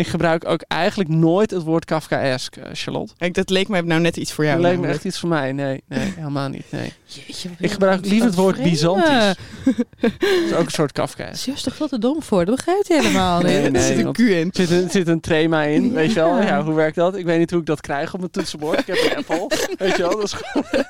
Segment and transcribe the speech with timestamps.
[0.00, 3.12] Ik gebruik ook eigenlijk nooit het woord Kafkaesk, eh, Charlotte.
[3.16, 4.62] Kijk, dat leek me nou net iets voor jou.
[4.62, 5.52] Dat leek me echt iets voor mij.
[5.52, 6.64] Nee, nee helemaal niet.
[6.70, 6.92] Nee.
[7.04, 8.70] Jeetje, Ik gebruik liever het woord vreemd.
[8.70, 9.34] Byzantisch.
[10.00, 10.12] Dat
[10.46, 11.32] is ook een soort Kafkaesk.
[11.32, 12.44] Is juist toch veel te dom voor?
[12.44, 13.72] Dat begrijpt hij helemaal Nee, niet.
[13.72, 13.82] nee.
[13.82, 14.46] Er zit een Q in.
[14.46, 16.42] Er zit, een, zit een trema in, weet je wel.
[16.42, 17.16] Ja, hoe werkt dat?
[17.16, 18.78] Ik weet niet hoe ik dat krijg op mijn toetsenbord.
[18.78, 20.10] Ik heb een Apple, weet je wel.
[20.16, 20.84] Dat is gewoon...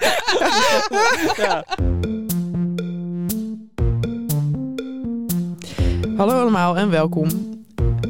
[1.47, 1.64] ja.
[6.16, 7.58] Hallo allemaal en welkom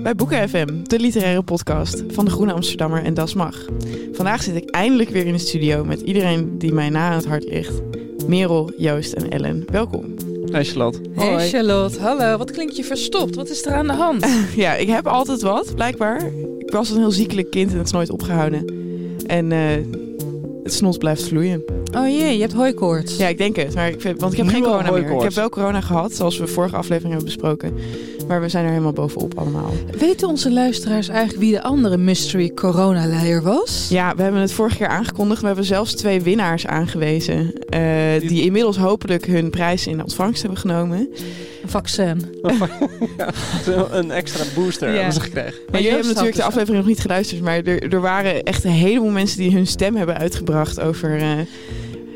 [0.03, 3.65] bij Boeken FM, de literaire podcast van de Groene Amsterdammer en Das Mag.
[4.13, 7.27] Vandaag zit ik eindelijk weer in de studio met iedereen die mij na aan het
[7.27, 7.81] hart ligt.
[8.27, 10.15] Merel, Joost en Ellen, welkom.
[10.51, 10.99] Hey Charlotte.
[11.15, 11.49] Hey Hoi.
[11.49, 12.37] Charlotte, hallo.
[12.37, 13.35] Wat klinkt je verstopt?
[13.35, 14.27] Wat is er aan de hand?
[14.57, 16.23] Ja, ik heb altijd wat, blijkbaar.
[16.59, 18.65] Ik was een heel ziekelijk kind en het is nooit opgehouden.
[19.27, 19.59] En eh,
[20.63, 21.63] het snot blijft vloeien.
[21.97, 23.17] Oh jee, je hebt hooikoorts.
[23.17, 23.75] Ja, ik denk het.
[23.75, 25.11] Maar ik, vind- want ik heb Nu geen corona meer.
[25.11, 27.75] Ik heb wel corona gehad, zoals we vorige aflevering hebben besproken.
[28.31, 29.71] Maar we zijn er helemaal bovenop allemaal.
[29.99, 33.87] Weten onze luisteraars eigenlijk wie de andere mystery coronaleier was?
[33.89, 35.41] Ja, we hebben het vorige keer aangekondigd.
[35.41, 37.53] We hebben zelfs twee winnaars aangewezen.
[37.69, 37.81] eh,
[38.21, 40.99] Die- inmiddels hopelijk hun prijs in ontvangst hebben genomen.
[41.63, 42.25] Een vaccin.
[43.17, 43.29] Ja,
[43.91, 44.95] een extra booster Ja.
[44.95, 45.53] hebben ze gekregen.
[45.71, 47.43] Maar jullie Joost hebben natuurlijk de aflevering nog niet geluisterd.
[47.43, 51.17] Maar er, er waren echt een heleboel mensen die hun stem hebben uitgebracht over...
[51.17, 51.31] eh,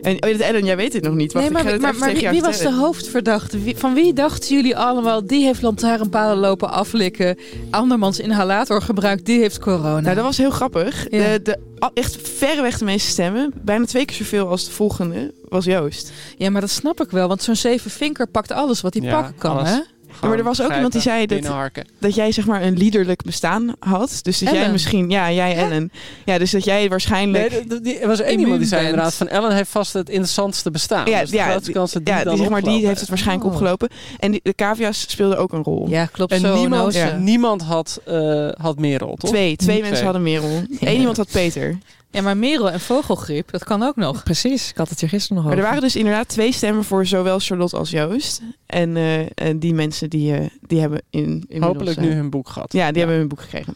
[0.05, 1.33] en oh, Ellen, jij weet het nog niet.
[1.33, 3.59] Wacht, nee, ik ga maar, het maar, even maar tegen wie, was de hoofdverdachte?
[3.63, 7.39] Wie- van wie dachten jullie allemaal, die heeft lantaarnpalen lopen aflikken,
[7.71, 10.01] andermans inhalator gebruikt, die heeft corona?
[10.01, 11.07] Nou, dat was heel grappig.
[11.11, 11.19] Ja.
[11.33, 11.59] De, de,
[11.95, 16.13] echt verreweg de meeste stemmen, bijna twee keer zoveel als de volgende, was Joost.
[16.37, 19.15] Ja, maar dat snap ik wel, want zo'n zeven vinker pakt alles wat hij Ja,
[19.15, 19.71] pakken kan, alles.
[19.71, 19.79] hè?
[20.21, 21.71] Maar er was ook iemand die zei dat-.
[21.99, 24.19] Dat jij zeg maar een liederlijk bestaan had.
[24.23, 25.93] Dus dat jij misschien, ja, jij Ellen.
[26.25, 27.65] Ja, dus dat jij waarschijnlijk...
[27.83, 28.93] Nee, er was één iemand die zei bent.
[28.93, 31.11] inderdaad van Ellen heeft vast het interessantste bestaan.
[31.11, 33.09] Ja, dus de ja, kans dat die ja, dan die, zeg maar, die heeft het
[33.09, 33.53] waarschijnlijk Oh.
[33.53, 33.89] opgelopen.
[34.19, 35.89] En die, de cavia's speelden ook een rol.
[35.89, 36.57] Ja, klopt En zo.
[36.57, 36.95] niemand.
[36.95, 37.17] Ja.
[37.17, 39.31] niemand had, eh had Merel, toch?
[39.31, 39.83] Twee, twee Twee.
[39.89, 40.63] mensen hadden Merel.
[40.81, 41.79] Eén iemand had Peter.
[42.15, 44.23] Ja, maar merel en vogelgriep, dat kan ook nog.
[44.23, 45.71] Precies, ik had het hier gisteren nog Maar er over.
[45.75, 48.41] waren dus inderdaad twee stemmen voor zowel Charlotte als Joost.
[48.67, 52.31] En, eh, en die mensen die, eh, die hebben in, inmiddels, Hopelijk eh, nu hun
[52.31, 52.73] boek gehad.
[52.73, 53.75] Ja, die hebben hun boek gekregen.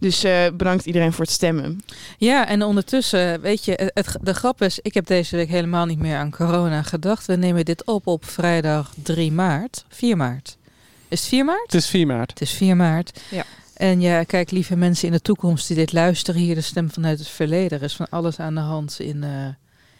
[0.00, 1.80] Dus eh, bedankt iedereen voor het stemmen.
[2.18, 5.98] Ja, en ondertussen, weet je, het- de grap is, ik heb deze week helemaal niet
[5.98, 7.26] meer aan corona gedacht.
[7.26, 9.84] We nemen dit op op vrijdag 3 maart.
[9.88, 10.56] 4 maart.
[11.08, 11.62] Is het 4 maart?
[11.62, 12.30] Het is 4 maart.
[12.30, 13.20] Het is 4 maart.
[13.30, 13.44] Ja.
[13.78, 17.18] En ja, kijk, lieve mensen in de toekomst die dit luisteren, hier de stem vanuit
[17.18, 17.78] het verleden.
[17.78, 19.46] Er is van alles aan de hand in, eh,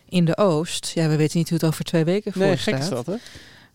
[0.09, 0.91] in de Oost.
[0.95, 2.75] Ja, we weten niet hoe het over twee weken voor Nee, staat.
[2.75, 3.15] gek is dat, hè?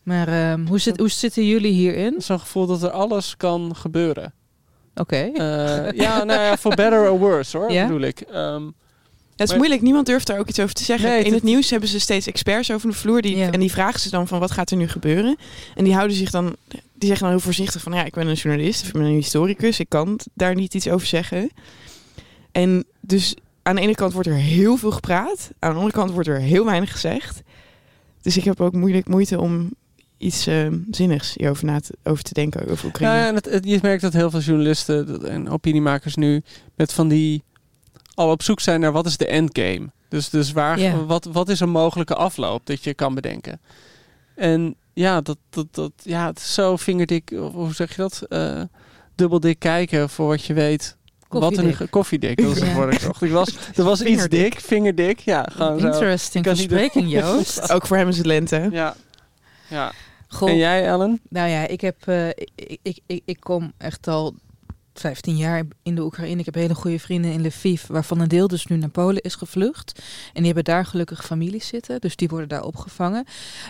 [0.04, 2.22] Maar ehm, hoe, zit, hoe zitten jullie hierin?
[2.22, 4.34] Zo'n gevoel dat er alles kan gebeuren.
[4.96, 5.16] Oké.
[5.16, 7.88] Eh, ja, nou ja, for better or worse, hoor, Ja?
[7.88, 8.20] bedoel ik.
[8.22, 8.64] Ehm,
[9.36, 11.10] Het is Maar- moeilijk, niemand durft daar ook iets over te zeggen.
[11.10, 13.22] Nee, in het- nieuws hebben ze steeds experts over de vloer.
[13.22, 13.52] Die, Ja.
[13.52, 15.36] En die vragen ze dan van wat gaat er nu gebeuren.
[15.76, 18.34] En die houden zich dan, die zeggen dan heel voorzichtig van ja, ik ben een
[18.36, 19.80] journalist of ik ben een historicus.
[19.80, 21.50] Ik kan daar niet iets over zeggen.
[22.52, 25.50] En dus aan de ene kant wordt er heel veel gepraat.
[25.60, 27.42] Aan de andere kant wordt er heel weinig gezegd.
[28.22, 29.74] Dus ik heb ook moeilijk moeite om
[30.18, 33.18] iets eh, zinnigs hierover na te, over te denken over Oekraïne.
[33.18, 36.42] ja, en het, het- je merkt dat heel veel journalisten en opiniemakers nu
[36.76, 37.44] met van die
[38.14, 39.90] al op zoek zijn naar wat is de endgame.
[40.10, 43.62] Dus, dus waar, wat, wat is een mogelijke afloop dat je kan bedenken.
[44.36, 48.22] En ja, dat, dat, dat, ja het is zo vingerdik, of hoe zeg je dat?
[48.30, 48.62] Eh
[49.16, 50.98] dubbeldik kijken voor wat je weet.
[51.30, 52.42] Wat nu Koffiedik.
[52.42, 52.90] dat het Ja.
[52.90, 53.22] ik zocht.
[53.22, 55.20] Ik was, er was iets dik, vingerdik.
[55.20, 55.88] Ja, gewoon zo.
[55.88, 57.72] Interesting verspreking, Joost.
[57.74, 58.68] Ook voor hem is het lente.
[58.72, 58.96] Ja.
[59.68, 59.92] ja.
[60.28, 61.22] Goh, En jij, Ellen?
[61.30, 64.36] Nou ja, ik heb, eh, ik, ik, ik, ik kom echt al
[64.94, 66.40] 15 jaar in de Oekraïne.
[66.40, 69.36] Ik heb hele goede vrienden in Lviv, waarvan een deel dus nu naar Polen is
[69.36, 70.02] gevlucht.
[70.26, 73.26] En die hebben daar gelukkig families zitten, dus die worden daar opgevangen.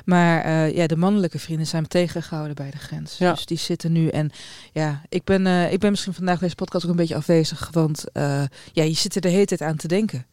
[0.05, 3.17] Maar eh, ja, de mannelijke vrienden zijn tegengehouden bij de grens.
[3.17, 3.33] Ja.
[3.33, 4.07] Dus die zitten nu.
[4.07, 4.31] En
[4.71, 8.11] ja, ik ben, eh, ik ben misschien vandaag deze podcast ook een beetje afwezig, want
[8.11, 10.25] eh, ja, je zit er de hele tijd aan te denken.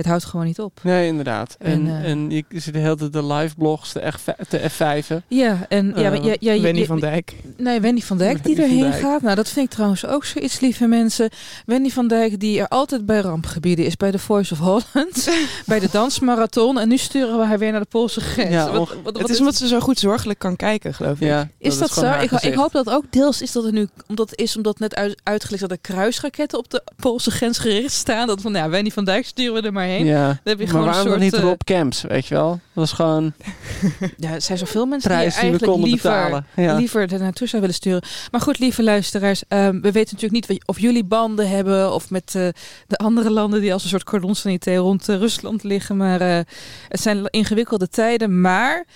[0.00, 0.80] Het houdt gewoon niet op.
[0.82, 1.56] Nee, inderdaad.
[1.58, 4.60] En, En, en, eh, je ziet de hele tijd de live blogs, de, F, de
[4.70, 5.22] F5'en.
[5.28, 7.34] Ja, en ja, Eh, maar ja, ja, je- Wendy van Dijk.
[7.56, 9.22] Nee, Wendy van Dijk die erheen gaat.
[9.22, 11.28] Nou, dat vind ik trouwens ook zoiets, lieve mensen.
[11.66, 13.96] Wendy van Dijk die er altijd bij rampgebieden is.
[13.96, 15.28] Bij de Voice of Holland,
[15.66, 16.78] bij de dansmarathon.
[16.78, 18.50] En nu sturen we haar weer naar de Poolse grens.
[18.50, 21.26] Ja, Wat- wat- wat Het is omdat ze zo goed zorgelijk kan kijken, geloof ik.
[21.26, 22.12] Ja, Is dat, zo?
[22.20, 25.20] Ik, ik hoop dat ook deels is dat het nu omdat is omdat net uit,
[25.22, 28.26] uitgelegd dat er kruisraketten op de Poolse grens gericht staan.
[28.26, 30.66] Dat van ja, Wendy van Dijk sturen we er maar Ja, Dan heb je maar
[30.66, 32.48] gewoon een waarom soort, niet eh, Rob Camps, weet je wel?
[32.48, 33.32] Dat was gewoon
[34.16, 36.44] Ja, er zijn zoveel mensen die eigenlijk konden liever.
[36.56, 36.74] Ja.
[36.74, 38.02] liever er naartoe zou willen sturen.
[38.30, 42.34] Maar goed, lieve luisteraars, ehm, we weten natuurlijk niet of jullie banden hebben of met
[42.34, 42.48] eh,
[42.86, 45.96] de andere landen die als een soort cordon sanitair rond eh, Rusland liggen.
[45.96, 46.40] Maar eh,
[46.88, 48.40] het zijn ingewikkelde tijden.
[48.40, 48.86] Maar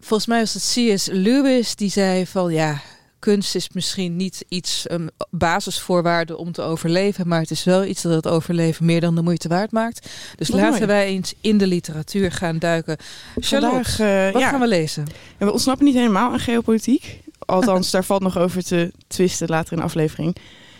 [0.00, 1.08] volgens mij was het C.S.
[1.12, 2.80] Lewis die zei van ja.
[3.18, 8.02] Kunst is misschien niet iets, een basisvoorwaarde om te overleven, maar het is wel iets
[8.02, 10.08] dat het overleven meer dan de moeite waard maakt.
[10.36, 10.62] Dus Mooi.
[10.62, 12.96] laten wij eens in de literatuur gaan duiken.
[13.40, 15.04] Charlotte, Vandaag, eh, wat ja, gaan we lezen?
[15.38, 17.20] En we ontsnappen niet helemaal aan geopolitiek.
[17.38, 20.36] Althans, daar valt nog over te twisten later in de aflevering.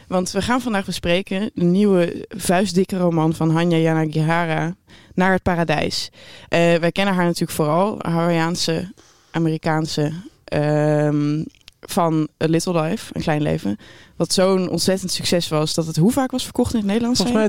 [0.09, 4.75] Want we gaan vandaag bespreken de nieuwe vuistdikke roman van Hanya Yanagihara,
[5.15, 6.11] Naar het Paradijs.
[6.49, 8.93] Eh, wij kennen haar natuurlijk vooral, Hawaiiaanse,
[9.31, 10.13] Amerikaanse,
[10.45, 11.43] ehm,
[11.91, 13.77] van A Little Life, Een Klein Leven.
[14.17, 17.21] Wat zo'n ontzettend succes was, dat het hoe vaak was verkocht in het Nederlands?
[17.23, 17.49] Volgens mij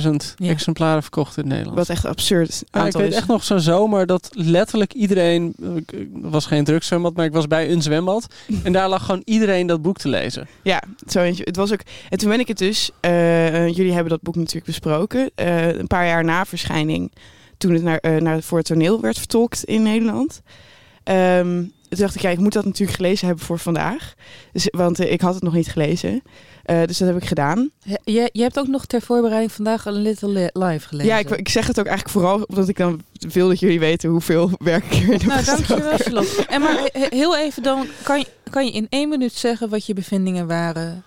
[0.00, 0.48] 300.000 Ja.
[0.50, 1.48] exemplaren verkocht in?
[1.48, 1.76] Nederland.
[1.76, 3.16] Wat echt absurd Ja, ik weet is.
[3.16, 5.54] echt nog zo'n zomer dat letterlijk iedereen...
[5.76, 8.26] Ik ik was geen drugszwembad, maar ik was bij een zwembad.
[8.64, 10.48] En daar lag gewoon iedereen dat boek te lezen.
[10.62, 11.44] Ja, zo eentje.
[11.44, 11.80] Het was ook.
[12.08, 12.90] En toen ben ik het dus.
[13.00, 15.30] eh, eh, jullie hebben dat boek natuurlijk besproken.
[15.34, 17.12] eh, een paar jaar na verschijning.
[17.58, 20.42] Toen het naar, eh, naar, voor het toneel werd vertolkt in Nederland.
[21.02, 21.62] Ehm,
[21.96, 24.14] toen dacht ik, ja, ik moet dat natuurlijk gelezen hebben voor vandaag.
[24.52, 26.22] Dus, want eh, ik had het nog niet gelezen.
[26.64, 27.70] Eh, dus dat heb ik gedaan.
[28.04, 31.10] Je, je hebt ook nog ter voorbereiding vandaag een Little Li- Live gelezen.
[31.12, 34.10] Ja, ik, ik zeg het ook eigenlijk vooral omdat ik dan wil dat jullie weten
[34.10, 35.96] hoeveel werk ik erin heb Nou, dankjewel.
[35.98, 36.44] Charlotte.
[36.46, 39.86] En maar he- heel even dan, kan je, kan je in één minuut zeggen wat
[39.86, 41.04] je bevindingen waren?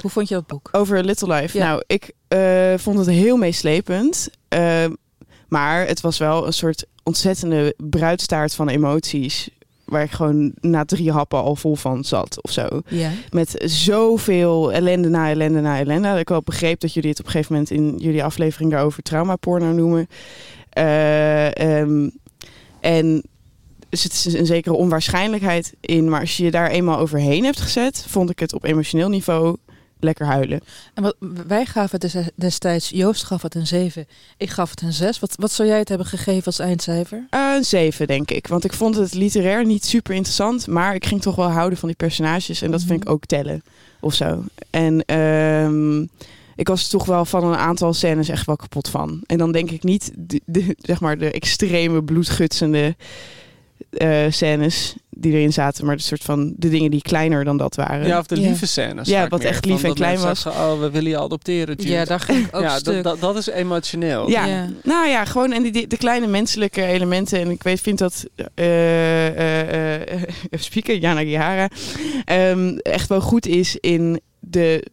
[0.00, 0.68] Hoe vond je dat boek?
[0.72, 1.58] Over Little Life.
[1.58, 1.64] Ja.
[1.66, 4.28] Nou, ik eh, vond het heel meeslepend.
[5.48, 9.48] Maar het was wel een soort ontzettende bruidstaart van emoties.
[9.86, 12.80] Waar ik gewoon na drie happen al vol van zat of zo.
[12.88, 13.10] Ja.
[13.30, 16.08] Met zoveel ellende na ellende na ellende.
[16.08, 19.02] Dat ik wel begreep dat jullie het op een gegeven moment in jullie aflevering daarover
[19.02, 20.06] traumaporno noemen.
[20.70, 22.08] Eh, ehm,
[22.80, 23.22] en
[23.88, 26.08] er zit een zekere onwaarschijnlijkheid in.
[26.08, 29.56] Maar als je je daar eenmaal overheen hebt gezet, vond ik het op emotioneel niveau
[30.00, 30.60] lekker huilen.
[30.94, 31.16] En wat,
[31.46, 34.06] wij gaven het des- destijds, Joost gaf het een 7,
[34.36, 35.18] ik gaf het een 6.
[35.18, 37.26] Wat, wat zou jij het hebben gegeven als eindcijfer?
[37.30, 38.46] Een 7, denk ik.
[38.46, 40.66] Want ik vond het literair niet super interessant.
[40.66, 42.62] Maar ik ging toch wel houden van die personages.
[42.62, 43.62] En dat vind ik ook tellen.
[44.00, 44.44] Of zo.
[44.70, 46.00] En ehm,
[46.56, 49.22] ik was toch wel van een aantal scènes echt wel kapot van.
[49.26, 52.96] En dan denk ik niet de, de- zeg maar de extreme bloedgutsende
[53.90, 55.86] eh, scènes die erin zaten.
[55.86, 58.06] Maar de soort van de dingen die kleiner dan dat waren.
[58.06, 58.46] Ja, of de Ja.
[58.46, 59.08] lieve scènes.
[59.08, 59.48] Ja, wat meer.
[59.48, 60.40] echt lief en klein was.
[60.40, 61.88] zeggen, oh, we willen je adopteren, Jude.
[61.92, 62.94] Ja, daar ging ik ook ja, stuk.
[62.94, 64.30] dat, dat, dat is emotioneel.
[64.30, 64.68] Ja, Ja.
[64.82, 67.40] nou ja, gewoon en die, die- de kleine menselijke elementen.
[67.40, 68.24] En ik weet, vind dat
[68.54, 71.68] eh eh eh, speaker, Jana Gihara,
[72.24, 74.86] ehm, echt wel goed is in de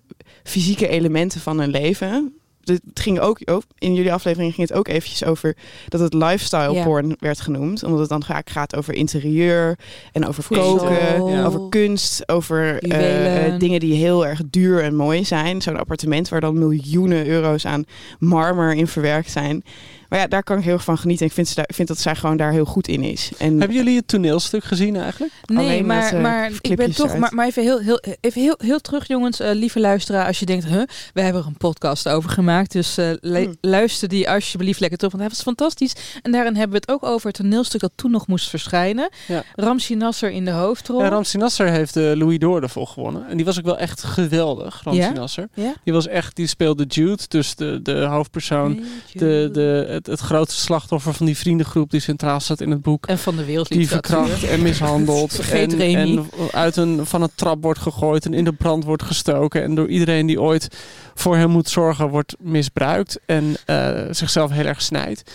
[0.44, 2.34] fysieke elementen van een leven.
[2.64, 5.56] Het ging ook, ook, in jullie aflevering ging het ook eventjes over
[5.88, 6.84] dat het lifestyle Ja.
[6.84, 7.84] porn werd genoemd.
[7.84, 9.78] Omdat het dan vaak gaat over interieur
[10.12, 11.46] en over koken, Ja.
[11.46, 15.62] over kunst, over eh, eh, dingen die heel erg duur en mooi zijn.
[15.62, 17.86] Zo'n appartement waar dan miljoenen euro's aan
[18.20, 19.64] marmer in verwerkt zijn.
[20.14, 21.26] Maar ja, daar kan ik heel erg van genieten.
[21.26, 23.32] Ik vind, ze daar, ik vind dat zij gewoon daar heel goed in is.
[23.38, 25.34] En Hebben jullie het toneelstuk gezien eigenlijk?
[25.46, 27.18] Nee, Alleen maar, met, eh, maar ik ben toch.
[27.18, 30.26] Maar, maar even, heel, heel, even heel, heel terug, jongens, eh, lieve luisteraar.
[30.26, 30.82] Als je denkt, huh,
[31.14, 32.72] we hebben er een podcast over gemaakt.
[32.72, 33.56] Dus eh, Hmm.
[33.62, 35.14] luister die alsjeblieft lekker terug.
[35.14, 35.96] Want hij was fantastisch.
[36.22, 39.10] En daarin hebben we het ook over het toneelstuk dat toen nog moest verschijnen.
[39.28, 39.44] Ja.
[39.56, 41.02] Ramsi Nasser in de hoofdrol.
[41.02, 43.28] Ja, Ramsi Nasser heeft de Louis d'Or ervoor gewonnen.
[43.28, 45.12] En die was ook wel echt geweldig, Ramsi Ja?
[45.12, 45.48] Nasser.
[45.54, 45.74] Ja?
[45.84, 48.84] Die was echt, die speelde Jude, dus de, de hoofdpersoon.
[49.14, 53.06] De, de, het, het grootste slachtoffer van die vriendengroep die centraal staat in het boek.
[53.06, 54.26] En van de Die wereldliteratuur.
[54.26, 55.34] verkracht en mishandeld.
[55.42, 56.18] Vergeet en, Remy.
[56.18, 59.64] en uit een, van een trap wordt gegooid en in de brand wordt gestoken.
[59.64, 60.68] En door iedereen die ooit
[61.14, 63.20] voor hem moet zorgen wordt misbruikt.
[63.26, 65.32] En eh, zichzelf heel erg snijdt.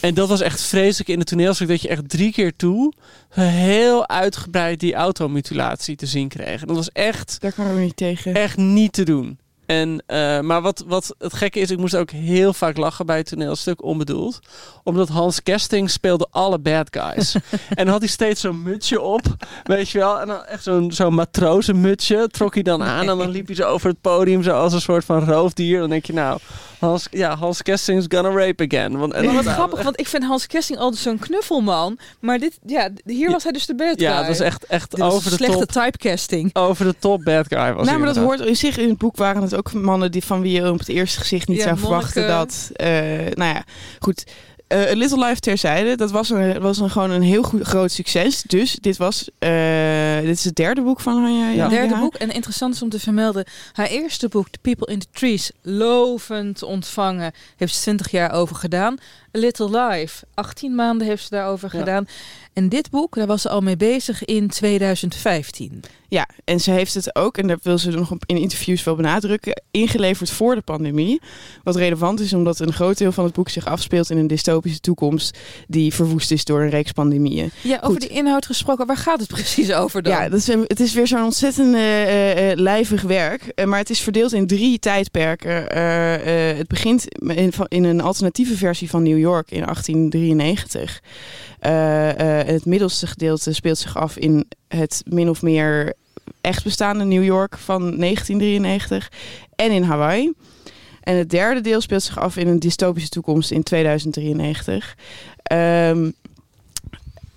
[0.00, 2.92] en dat was echt vreselijk in het toneelstuk dat je echt drie keer toe
[3.28, 6.60] heel uitgebreid die automutilatie te zien kreeg.
[6.60, 8.34] En dat was echt, Daar ik ook niet tegen.
[8.34, 9.38] echt niet te doen.
[9.68, 13.16] En, eh, maar wat, wat het gekke is, ik moest ook heel vaak lachen bij
[13.16, 14.38] het toneelstuk, onbedoeld.
[14.82, 17.34] Omdat Hans Kesting speelde alle bad guys.
[17.74, 19.20] en had hij steeds zo'n mutsje op,
[19.62, 20.20] weet je wel.
[20.20, 23.00] En dan echt zo'n zo'n matrozenmutsje trok hij dan aan.
[23.08, 25.80] En dan liep hij zo over het podium, zo als een soort van roofdier.
[25.80, 26.38] Dan denk je nou,
[26.78, 28.98] Hans, ja, Hans Kesting's gonna rape again.
[28.98, 31.98] Want, en Maar wat nou, grappig, want ik vind Hans Kesting altijd zo'n knuffelman.
[32.20, 34.18] Maar dit, ja, hier was hij dus de bad Ja, guy.
[34.18, 35.82] het was echt, echt Dit over de slechte top.
[35.82, 36.54] typecasting.
[36.54, 38.24] Over de top bad guy was nou, maar dat inderdaad.
[38.24, 40.78] hoort in zich in het boek waren het ook mannen die van wie je op
[40.78, 42.70] het eerste gezicht niet Ja, zou verwachten dat.
[42.72, 42.88] eh,
[43.34, 43.64] nou ja,
[43.98, 44.24] goed.
[44.66, 47.90] Eh, A Little Life terzijde, dat was, een, was een, gewoon een heel goed, groot
[47.90, 48.42] succes.
[48.42, 51.54] Dus dit was, eh, dit is het derde boek van haar.
[51.54, 51.62] Ja.
[51.62, 52.14] Het derde boek.
[52.14, 53.44] En interessant is om te vermelden.
[53.72, 57.32] Haar eerste boek, The People in the Trees, lovend ontvangen.
[57.56, 58.96] Heeft ze 20 jaar over gedaan.
[59.36, 61.78] A Little Life, 18 maanden heeft ze daarover Ja.
[61.78, 62.06] gedaan.
[62.58, 65.82] En dit boek, daar was ze al mee bezig in 2015.
[66.10, 69.62] Ja, en ze heeft het ook, en dat wil ze nog in interviews wel benadrukken,
[69.70, 71.20] ingeleverd voor de pandemie.
[71.62, 74.80] Wat relevant is omdat een groot deel van het boek zich afspeelt in een dystopische
[74.80, 77.50] toekomst die verwoest is door een reeks pandemieën.
[77.62, 80.12] Ja, over die inhoud gesproken, waar gaat het precies over dan?
[80.12, 83.42] Ja, dat is het is weer zo'n ontzettend eh, eh, lijvig werk.
[83.42, 85.64] Eh, maar het is verdeeld in drie tijdperken.
[86.58, 91.00] Het begint in, in een alternatieve versie van New York in 1893.
[92.50, 95.94] Het middelste gedeelte speelt zich af in het min of meer
[96.40, 99.12] echt bestaande New York van 1993
[99.54, 100.32] en in Hawaii.
[101.00, 104.96] En het derde deel speelt zich af in een dystopische toekomst in 2093.
[105.42, 106.10] Ehm,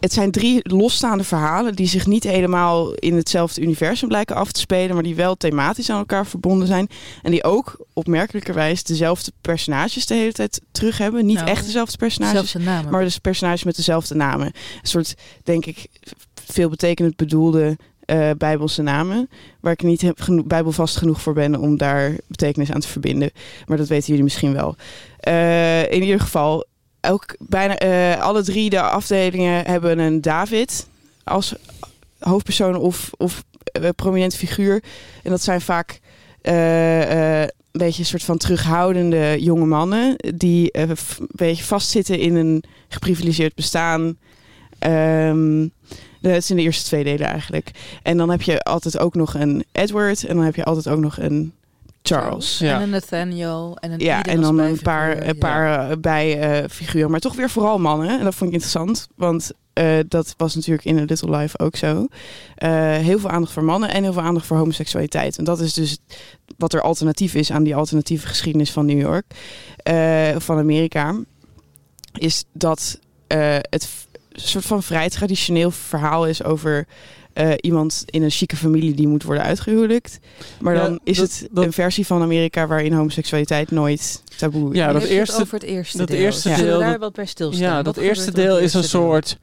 [0.01, 4.60] het zijn drie losstaande verhalen die zich niet helemaal in hetzelfde universum lijken af te
[4.60, 6.88] spelen, maar die wel thematisch aan elkaar verbonden zijn.
[7.22, 11.25] En die ook opmerkelijkerwijs dezelfde personages de hele tijd terug hebben.
[11.25, 12.36] Niet Nou, echt dezelfde personages,
[12.91, 14.46] maar dus personages met dezelfde namen.
[14.46, 15.88] Een soort, denk ik,
[16.46, 19.29] veelbetekenend bedoelde eh, bijbelse namen.
[19.60, 23.31] Waar ik niet heb geno- bijbelvast genoeg voor ben om daar betekenis aan te verbinden.
[23.65, 24.75] Maar dat weten jullie misschien wel.
[25.20, 26.65] Eh, in ieder geval,
[27.01, 30.88] elk, bijna eh, alle drie de afdelingen hebben een David
[31.24, 31.55] als
[32.20, 34.84] hoofdpersoon of, of eh, prominente figuur.
[35.24, 36.00] En dat zijn vaak
[36.41, 40.98] eh, een beetje een soort van terughoudende jonge mannen die een
[41.31, 44.17] beetje vastzitten in een geprivilegeerd bestaan.
[44.79, 45.67] Ehm,
[46.22, 47.72] dat in de eerste twee delen eigenlijk.
[48.03, 51.00] En dan heb je altijd ook nog een Edward en dan heb je altijd ook
[51.00, 51.53] nog een
[52.03, 52.58] Charles.
[52.58, 52.75] Ja.
[52.75, 53.77] En een Nathaniel.
[53.79, 57.12] En een Ja, Eden en dan een paar, een paar eh, bijfiguren.
[57.12, 58.10] maar toch weer vooral mannen.
[58.20, 59.08] En dat vond ik interessant.
[59.15, 62.08] Want eh, dat was natuurlijk in A Little Life ook zo.
[62.55, 65.38] Eh, heel veel aandacht voor mannen en heel veel aandacht voor homoseksualiteit.
[65.38, 65.98] En dat is dus
[66.58, 69.25] wat er alternatief is aan die alternatieve geschiedenis van New York.
[69.84, 71.15] eh, van Amerika.
[72.17, 73.89] Is dat eh, het
[74.31, 76.88] soort van vrij traditioneel verhaal is over...
[77.34, 80.20] eh, iemand in een chique familie die moet worden uitgehuwelijkt.
[80.62, 84.72] Maar Ja, dan is dat- het dat- een versie van Amerika waarin homoseksualiteit nooit taboe
[84.72, 84.78] is.
[84.78, 86.18] Ja, dat het eerste- over het eerste dat deel.
[86.18, 87.68] eerste Zullen we deel, daar wat bij stilstaan?
[87.68, 88.90] Ja, dat eerste er deel is een deel?
[88.90, 89.38] soort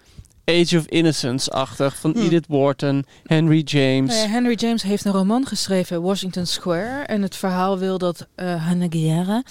[0.49, 2.19] Age of Innocence-achtig van Hm.
[2.19, 4.15] Edith Wharton, Henry James.
[4.15, 7.03] Nou ja, Henry James heeft een roman geschreven, Washington Square.
[7.05, 9.43] En het verhaal wil dat eh Hannah Guerra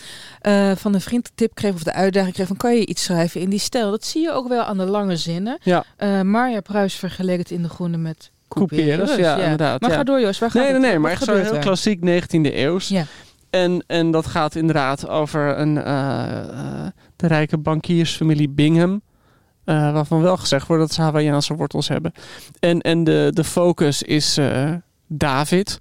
[0.41, 3.03] eh, van een vriend de tip kreeg of de uitdaging kreeg van kan je iets
[3.03, 3.91] schrijven in die stijl.
[3.91, 5.57] Dat zie je ook wel aan de lange zinnen.
[5.63, 5.83] Ja.
[5.97, 9.95] Eh Marja Pruis vergeleek het in De Groene met Couperus, ja, inderdaad, Maar ja.
[9.95, 10.89] ga door Joost, waar gaat Nee, nee, het?
[10.89, 12.87] nee, maar echt zo heel klassiek 19e eeuws.
[12.87, 13.05] Ja.
[13.49, 15.73] En, en dat gaat inderdaad over een,
[17.15, 19.01] de rijke bankiersfamilie Bingham.
[19.67, 22.12] Eh, waarvan wel gezegd wordt dat ze Hawaïaanse wortels hebben.
[22.59, 24.74] En, en de, de focus is eh,
[25.07, 25.77] David.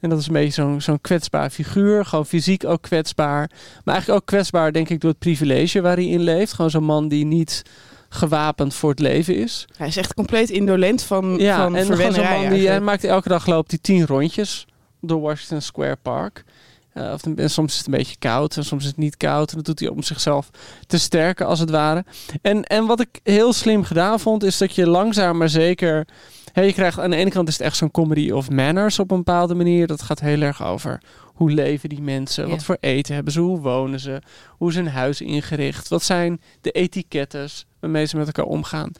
[0.00, 2.04] En dat is een beetje zo'n zo'n kwetsbaar figuur.
[2.04, 3.50] Gewoon fysiek ook kwetsbaar.
[3.84, 6.52] Maar eigenlijk ook kwetsbaar, denk ik, door het privilege waar hij in leeft.
[6.52, 7.62] Gewoon zo'n man die niet
[8.08, 9.64] gewapend voor het leven is.
[9.76, 12.80] Hij is echt compleet indolent van, Ja, van en gewoon zo'n verwennerij man die hij
[12.80, 14.66] maakt elke dag loopt hij tien rondjes
[15.00, 16.44] door Washington Square Park.
[16.92, 19.50] Eh, of, soms is het een beetje koud en soms is het niet koud.
[19.50, 20.50] En dat doet hij om zichzelf
[20.86, 22.04] te sterken, als het ware.
[22.42, 26.06] En, en wat ik heel slim gedaan vond, is dat je langzaam maar zeker...
[26.52, 29.10] Hè, je krijgt, aan de ene kant is het echt zo'n comedy of manners op
[29.10, 29.86] een bepaalde manier.
[29.86, 32.50] Dat gaat heel erg over hoe leven die mensen, Ja.
[32.50, 36.40] wat voor eten hebben ze, hoe wonen ze, hoe is hun huis ingericht, wat zijn
[36.60, 38.90] de etikettes waarmee ze met elkaar omgaan.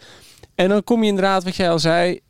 [0.55, 2.21] En dan kom je inderdaad, wat jij al zei,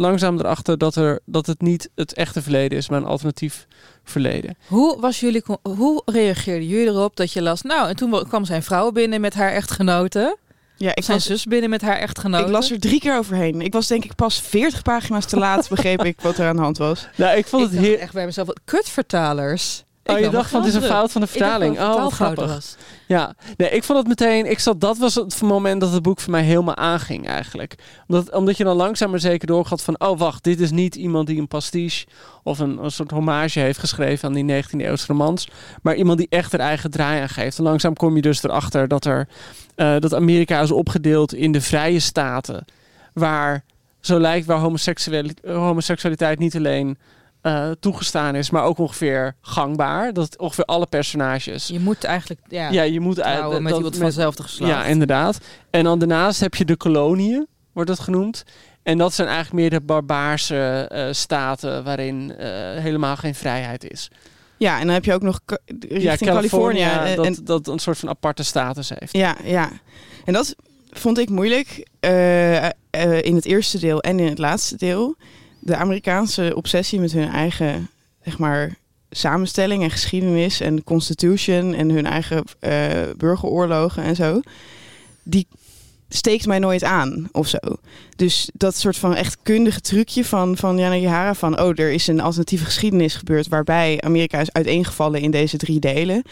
[0.00, 3.66] langzaam erachter dat, er, dat het niet het echte verleden is, maar een alternatief
[4.04, 4.56] verleden.
[4.66, 7.62] Hoe, was jullie, hoe reageerden jullie erop dat je las?
[7.62, 10.36] Nou, en toen wa- kwam zijn vrouw binnen met haar echtgenote.
[10.76, 12.44] Ja, ik, zijn was, zus binnen met haar echtgenote.
[12.44, 13.60] ik las er drie keer overheen.
[13.60, 16.62] Ik was denk ik pas 40 pagina's te laat, begreep ik wat er aan de
[16.62, 17.06] hand was.
[17.16, 17.96] Nou, ik vond Ik het heel...
[17.98, 19.84] echt bij mezelf, wat kutvertalers.
[20.14, 21.76] Oh, je dacht van het is een fout van de Ik vertaling.
[21.78, 22.46] het Oh, grappig.
[22.46, 22.76] was.
[23.06, 24.50] Ja, nee, ik vond het meteen.
[24.50, 27.74] Ik zat, dat was het moment dat het boek voor mij helemaal aanging, eigenlijk.
[28.08, 31.26] Omdat, omdat je dan langzaam maar zeker doorgaat van: oh, wacht, dit is niet iemand
[31.26, 32.06] die een pastiche
[32.42, 35.48] of een, een soort hommage heeft geschreven aan die 19e-eeuwse romans,
[35.82, 37.58] maar iemand die echt er eigen draai aan geeft.
[37.58, 39.28] En langzaam kom je dus erachter dat, er,
[39.74, 42.64] eh, dat Amerika is opgedeeld in de vrije staten,
[43.14, 43.64] waar
[44.00, 46.98] zo lijkt waar homoseksuali- homoseksualiteit niet alleen.
[47.42, 50.12] Eh, toegestaan is, maar ook ongeveer gangbaar.
[50.12, 54.04] Dat ongeveer alle personages Je moet eigenlijk ja, ja, je moet met dat- iemand van
[54.04, 54.72] hetzelfde geslacht.
[54.72, 55.38] Ja, inderdaad.
[55.70, 58.42] En dan daarnaast heb je de koloniën, wordt het genoemd.
[58.82, 62.48] En dat zijn eigenlijk meer de barbaarse eh, staten waarin eh,
[62.82, 64.10] helemaal geen vrijheid is.
[64.56, 65.40] Ja, en dan heb je ook nog
[65.88, 66.80] richting Californië.
[66.82, 69.12] eh, dat, en, dat een soort van aparte status heeft.
[69.16, 69.70] ja, ja.
[70.24, 70.54] En dat
[70.90, 71.88] vond ik moeilijk
[73.20, 75.16] in het eerste deel en in het laatste deel.
[75.60, 77.88] De Amerikaanse obsessie met hun eigen,
[78.24, 78.74] zeg maar,
[79.10, 84.40] samenstelling en geschiedenis en constitution en hun eigen eh, burgeroorlogen en zo.
[85.22, 85.46] Die
[86.12, 87.58] steekt mij nooit aan of zo.
[88.16, 91.60] Dus dat soort van echt kundige trucje van, van Jana Gihara van...
[91.60, 93.48] oh, er is een alternatieve geschiedenis gebeurd...
[93.48, 96.22] waarbij Amerika is uiteengevallen in deze drie delen.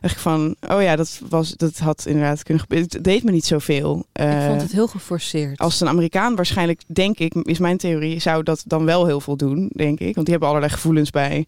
[0.00, 2.88] ik van, oh ja, dat, was, dat had inderdaad kunnen gebeuren.
[2.92, 3.98] Het deed me niet zoveel.
[3.98, 5.58] Ik Eh, vond het heel geforceerd.
[5.58, 8.20] als een Amerikaan waarschijnlijk, denk ik, is mijn theorie...
[8.20, 10.14] zou dat dan wel heel veel doen, denk ik.
[10.14, 11.46] Want die hebben allerlei gevoelens bij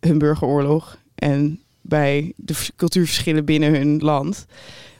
[0.00, 0.98] hun burgeroorlog...
[1.14, 4.46] en bij de cultuurverschillen binnen hun land...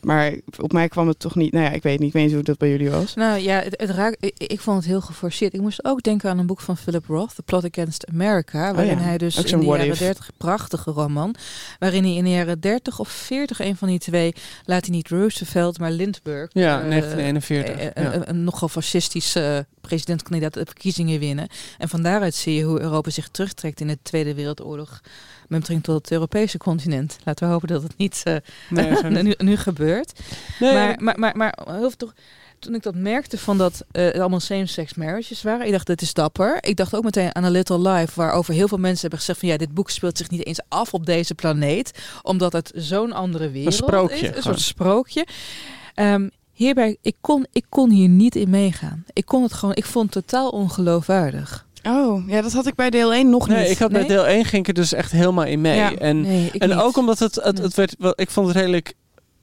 [0.01, 1.53] Maar op mij kwam het toch niet.
[1.53, 2.09] Nou ja, ik weet niet.
[2.09, 3.15] Ik weet niet hoe dat bij jullie was.
[3.15, 5.55] Nou ja, het, het raakt, ik, ik vond het heel geforceerd.
[5.55, 8.75] Ik moest ook denken aan een boek van Philip Roth, The Plot Against America.
[8.75, 9.03] Waarin ja.
[9.03, 9.99] hij dus in de jaren if.
[9.99, 11.35] 30, prachtige roman.
[11.79, 14.35] Waarin hij in de jaren 30 of 40, een van die twee,
[14.65, 16.53] laat hij niet Roosevelt, maar Lindbergh.
[16.53, 17.77] Ja, eh, 1941.
[17.77, 17.93] eh, ja.
[17.95, 21.49] Een, een, een nogal fascistische presidentkandidaat de verkiezingen winnen.
[21.79, 25.01] En van daaruit zie je hoe Europa zich terugtrekt in de Tweede Wereldoorlog.
[25.51, 27.19] Met betrekking tot het Europese continent.
[27.25, 28.23] Laten we hopen dat het niet
[28.69, 29.23] Nee, niet.
[29.23, 30.21] nu, nu gebeurt.
[30.61, 32.13] Nee, Maar, maar, maar, maar heel toch,
[32.59, 36.03] toen ik dat merkte van dat eh, het allemaal same-sex marriages waren, ik dacht, dit
[36.03, 36.59] is dapper.
[36.61, 39.49] Ik dacht ook meteen aan A Little Life, waarover heel veel mensen hebben gezegd van
[39.49, 43.51] ja, dit boek speelt zich niet eens af op deze planeet, omdat het zo'n andere
[43.51, 44.37] wereld sprookje is.
[44.37, 45.27] Een soort sprookje.
[45.95, 49.05] Ehm, hierbij, ik kon, ik kon hier niet in meegaan.
[49.13, 51.67] Ik kon het gewoon, ik vond het totaal ongeloofwaardig.
[51.83, 53.57] Oh, ja, dat had ik bij deel 1 nog niet.
[53.57, 55.77] nee, ik had bij deel 1 ging ik er dus echt helemaal in mee.
[55.77, 55.95] Ja.
[55.95, 56.79] En, Nee, en niet.
[56.79, 58.95] ook omdat het, het, het werd, wel, ik vond het redelijk,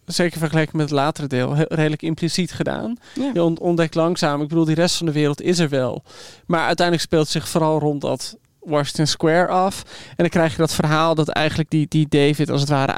[0.06, 2.96] zeker vergeleken met het latere deel, heel, redelijk impliciet gedaan.
[3.14, 3.32] Ja.
[3.34, 6.04] Je ont- ontdekt langzaam, ik bedoel, die rest van de wereld is er wel.
[6.46, 9.84] Maar uiteindelijk speelt het zich vooral rond dat Washington Square af.
[10.10, 12.94] En dan krijg je dat verhaal dat eigenlijk die, die David als het ware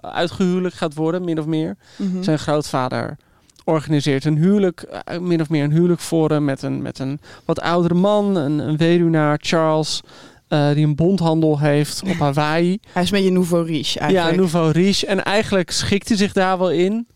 [0.00, 1.76] uitgehuwelijk gaat worden, min of meer.
[1.96, 2.22] Mhm.
[2.22, 3.16] Zijn grootvader
[3.64, 7.20] organiseert een huwelijk, eh, min of meer een huwelijk voor hem met een, met een
[7.44, 10.00] wat oudere man, een, een weduwnaar, Charles,
[10.48, 12.78] eh, die een bondhandel heeft op Hawaii.
[12.92, 14.30] Hij is een beetje nouveau riche eigenlijk.
[14.34, 15.06] Ja, Nouveau Riche.
[15.06, 17.06] En eigenlijk schikt hij zich daar wel in.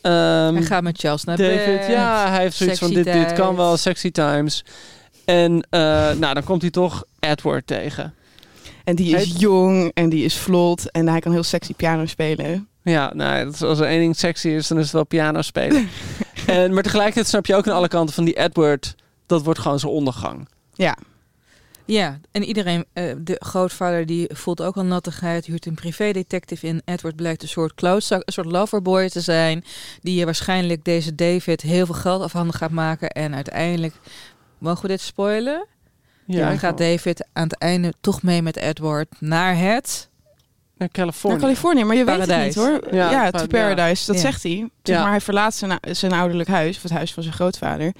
[0.00, 1.86] Ehm, Hij gaat met Charles naar David, bed.
[1.86, 4.64] ja, hij heeft zoiets van dit, dit kan wel, sexy times.
[5.24, 5.80] En eh,
[6.18, 8.14] nou, dan komt hij toch Edward tegen.
[8.84, 12.68] En die is jong en die is vlot en hij kan heel sexy piano spelen.
[12.82, 15.42] Ja, nou, dat is, als er één ding sexy is, dan is het wel piano
[15.42, 15.88] spelen.
[16.46, 18.94] en, maar tegelijkertijd snap je ook aan alle kanten van die Edward,
[19.26, 20.48] dat wordt gewoon zijn ondergang.
[20.74, 20.96] Ja,
[21.84, 26.82] Ja, en iedereen, eh, de grootvader die voelt ook al nattigheid, huurt een privédetective in.
[26.84, 29.64] Edward blijkt een soort klootzak, een soort loverboy te zijn,
[30.00, 33.08] die je waarschijnlijk deze David heel veel geld afhandig gaat maken.
[33.08, 33.94] En uiteindelijk,
[34.58, 35.66] mogen we dit spoilen?
[36.26, 40.10] Ja, dan gaat David aan het einde toch mee met Edward naar het...
[40.82, 41.34] naar Californië.
[41.36, 41.84] naar Californië.
[41.84, 42.80] Maar je weet het niet hoor.
[42.90, 44.06] Ja, to paradise.
[44.06, 44.20] Dat Ja.
[44.20, 44.68] zegt hij.
[44.82, 45.02] Zeg Ja.
[45.02, 47.92] maar, hij verlaat zijn, zijn ouderlijk huis, of het huis van zijn grootvader.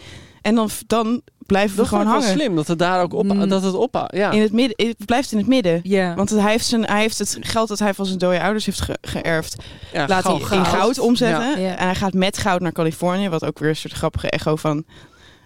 [0.42, 2.44] En dan, dan blijven we dat gewoon vond ik wel hangen.
[2.44, 3.48] slim, dat het daar ook op, Mm.
[3.48, 4.30] dat het op, ja.
[4.30, 5.80] In het midden, het blijft in het midden.
[5.82, 8.66] Ja, Want hij heeft, zijn, hij heeft het geld dat hij van zijn dode ouders
[8.66, 9.56] heeft ge- geërfd,
[9.92, 11.50] ja, laat hij in goud omzetten.
[11.50, 11.56] Ja.
[11.56, 11.76] Ja.
[11.76, 14.84] En hij gaat met goud naar Californië, wat ook weer een soort grappige echo van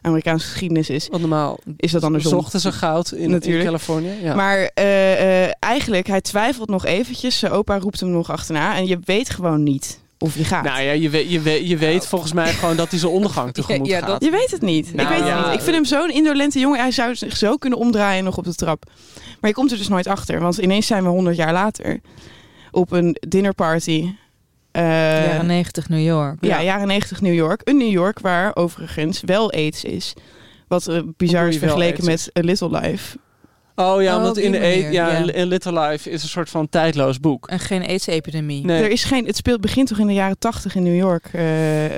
[0.07, 1.09] Amerikaanse geschiedenis is.
[1.09, 2.31] Want normaal Is dat andersom?
[2.31, 3.65] zochten ze goud in, in Natuurlijk.
[3.65, 4.13] Californië.
[4.23, 4.35] Ja.
[4.35, 7.39] Maar eh, eh, eigenlijk, hij twijfelt nog eventjes.
[7.39, 8.77] Zijn opa roept hem nog achterna.
[8.77, 10.65] En je weet gewoon niet of je gaat.
[10.65, 13.53] nou ja, je weet, je weet, je weet volgens mij gewoon dat hij zijn ondergang
[13.55, 14.09] tegemoet ja, gaat.
[14.09, 14.95] dat- Je weet het niet.
[14.95, 15.37] Nou, ik weet ja.
[15.37, 15.55] het niet.
[15.55, 16.81] Ik vind hem zo'n indolente jongen.
[16.81, 18.85] Hij zou zich zo kunnen omdraaien nog op de trap.
[19.41, 20.41] Maar je komt er dus nooit achter.
[20.41, 22.01] Want ineens zijn we honderd jaar later.
[22.71, 24.11] Op een dinnerparty.
[24.77, 26.37] Eh, jaren 90 New York.
[26.41, 27.61] ja, jaren 90 New York.
[27.65, 30.15] Een New York waar overigens wel aids is.
[30.69, 33.17] Wat eh, bizar is vergeleken met A Little Life.
[33.79, 35.33] Oh ja, Oh, omdat in de manier, ja, ja.
[35.33, 37.49] in Little Life is een soort van tijdloos boek.
[37.49, 38.65] En geen AIDS-epidemie.
[38.65, 38.83] Nee.
[38.83, 41.43] Er is geen, het speelt, begint toch in de jaren tachtig in New York, eh,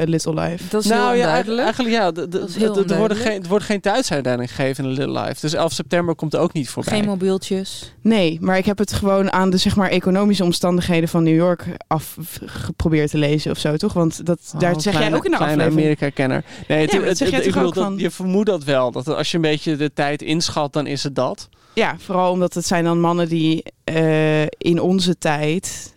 [0.05, 0.65] Little Life.
[0.69, 2.13] Dat is nou heel ja, eigenlijk ja.
[2.13, 5.41] er, worden geen, er wordt geen tijdsduiding gegeven in Little Life.
[5.41, 6.95] Dus 11 september komt er ook niet voorbij.
[6.99, 7.95] Geen mobieltjes.
[8.01, 11.65] Nee, maar ik heb het gewoon aan de zeg maar, economische omstandigheden van New York
[11.87, 13.93] af geprobeerd te lezen of zo, toch?
[13.93, 15.81] Want dat, Oh, daar zeg kleine- jij ook in de kleine aflevering.
[15.87, 16.45] Amerika-kenner.
[16.69, 18.91] Nee, het, zeg jij het- ik bedoel, dat, je vermoedt dat wel.
[18.93, 21.49] Dat als je een beetje de tijd inschat, dan is het dat.
[21.79, 25.95] Ja, vooral omdat het zijn dan mannen die eh, in onze tijd,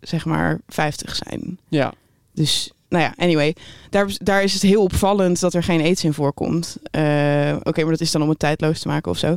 [0.00, 1.58] zeg maar, 50 zijn.
[1.68, 1.92] Ja.
[2.34, 3.56] Dus, nou ja, anyway.
[3.90, 6.76] Daar, daar is het heel opvallend dat er geen aids in voorkomt.
[6.90, 9.28] Eh, Oké, maar dat is dan om het tijdloos te maken of zo.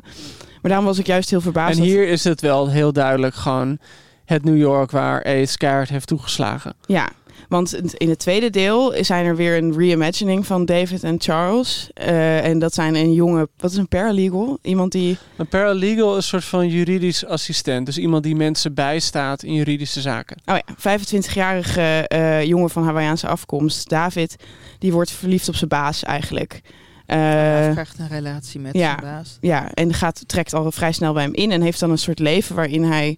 [0.62, 1.72] Maar daarom was ik juist heel verbaasd.
[1.72, 3.78] En dat- hier is het wel heel duidelijk gewoon
[4.26, 6.74] het New York waar AIDS keihard heeft toegeslagen.
[6.86, 7.10] Ja,
[7.52, 11.90] want in het tweede deel zijn er weer een reimagining van David en Charles.
[11.94, 14.58] Eh, en dat zijn een jonge, wat is een paralegal?
[14.62, 17.86] Iemand die, Een paralegal is een soort van juridisch assistent.
[17.86, 20.38] Dus iemand die mensen bijstaat in juridische zaken.
[20.46, 24.36] oh ja, 25-jarige eh, jongen van Hawaïaanse afkomst, David,
[24.80, 26.62] die wordt verliefd op zijn baas eigenlijk.
[27.06, 28.86] Eh, Hij krijgt een relatie met ja.
[29.00, 29.38] zijn baas.
[29.42, 32.20] ja, en gaat, trekt al vrij snel bij hem in en heeft dan een soort
[32.20, 33.18] leven waarin hij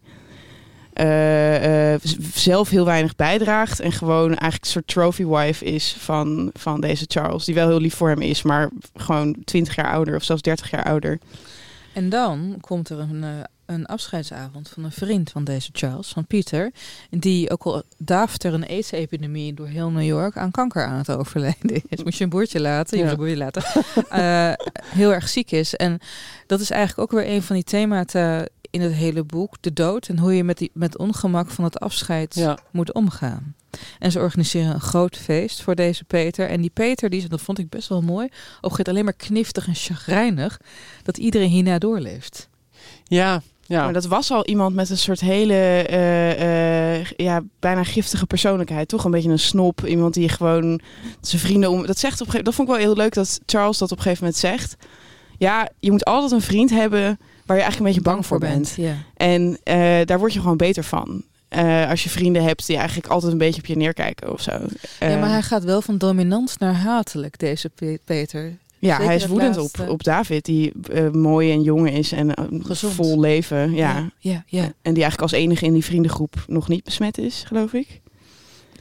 [0.94, 2.00] eh, eh,
[2.34, 7.06] zelf heel weinig bijdraagt en gewoon eigenlijk een soort trophy wife is van, van deze
[7.08, 10.42] Charles, die wel heel lief voor hem is, maar gewoon 20 jaar ouder of zelfs
[10.42, 11.20] 30 jaar ouder.
[11.94, 13.30] En dan komt er een, eh,
[13.66, 16.72] een afscheidsavond van een vriend van deze Charles, van Pieter.
[17.10, 21.12] Die ook al daft er een AIDS-epidemie door heel New York aan kanker aan het
[21.12, 22.04] overlijden is.
[22.04, 23.10] Moet je een boertje laten, je Ja.
[23.10, 24.58] moet een boertje laten.
[25.00, 25.76] Heel erg ziek is.
[25.76, 26.00] En
[26.48, 29.56] dat is eigenlijk ook weer een van die themata in het hele boek.
[29.60, 32.58] De dood en hoe je met, die, met ongemak van het afscheid Ja.
[32.72, 33.56] moet omgaan.
[34.00, 36.50] En ze organiseren een groot feest voor deze Peter.
[36.50, 38.28] En die Peter, die, is- dat vond ik best wel mooi,
[38.62, 40.60] opgeet alleen maar kniftig en chagrijnig
[41.04, 42.50] dat iedereen hierna doorleeft.
[43.04, 43.84] Ja, ja.
[43.84, 48.88] Maar dat was al iemand met een soort hele, eh, eh, ja, bijna giftige persoonlijkheid.
[48.88, 49.86] Toch een beetje een snop.
[49.86, 50.82] Iemand die gewoon
[51.22, 51.86] zijn vrienden om.
[51.86, 53.98] Dat zegt op een gegeven Dat vond ik wel heel leuk dat Charles dat op
[53.98, 54.76] een gegeven moment zegt.
[55.38, 58.74] Ja, je moet altijd een vriend hebben waar je eigenlijk een beetje bang voor bent.
[58.78, 58.96] Ja.
[59.16, 61.24] En eh, daar word je gewoon beter van.
[61.48, 64.52] Eh, als je vrienden hebt die eigenlijk altijd een beetje op je neerkijken of zo.
[64.52, 64.68] ja,
[65.00, 68.58] Eh, maar hij gaat wel van dominant naar hatelijk, deze Pe- Peter.
[68.80, 69.82] ja, zeker hij is woedend laatste.
[69.84, 72.94] op, op David, die eh, mooi en jong is en eh, Gezond.
[72.94, 73.74] vol leven.
[73.74, 73.94] Ja.
[73.96, 74.44] ja, ja.
[74.46, 74.62] ja.
[74.64, 78.02] En die eigenlijk als enige in die vriendengroep nog niet besmet is, geloof ik.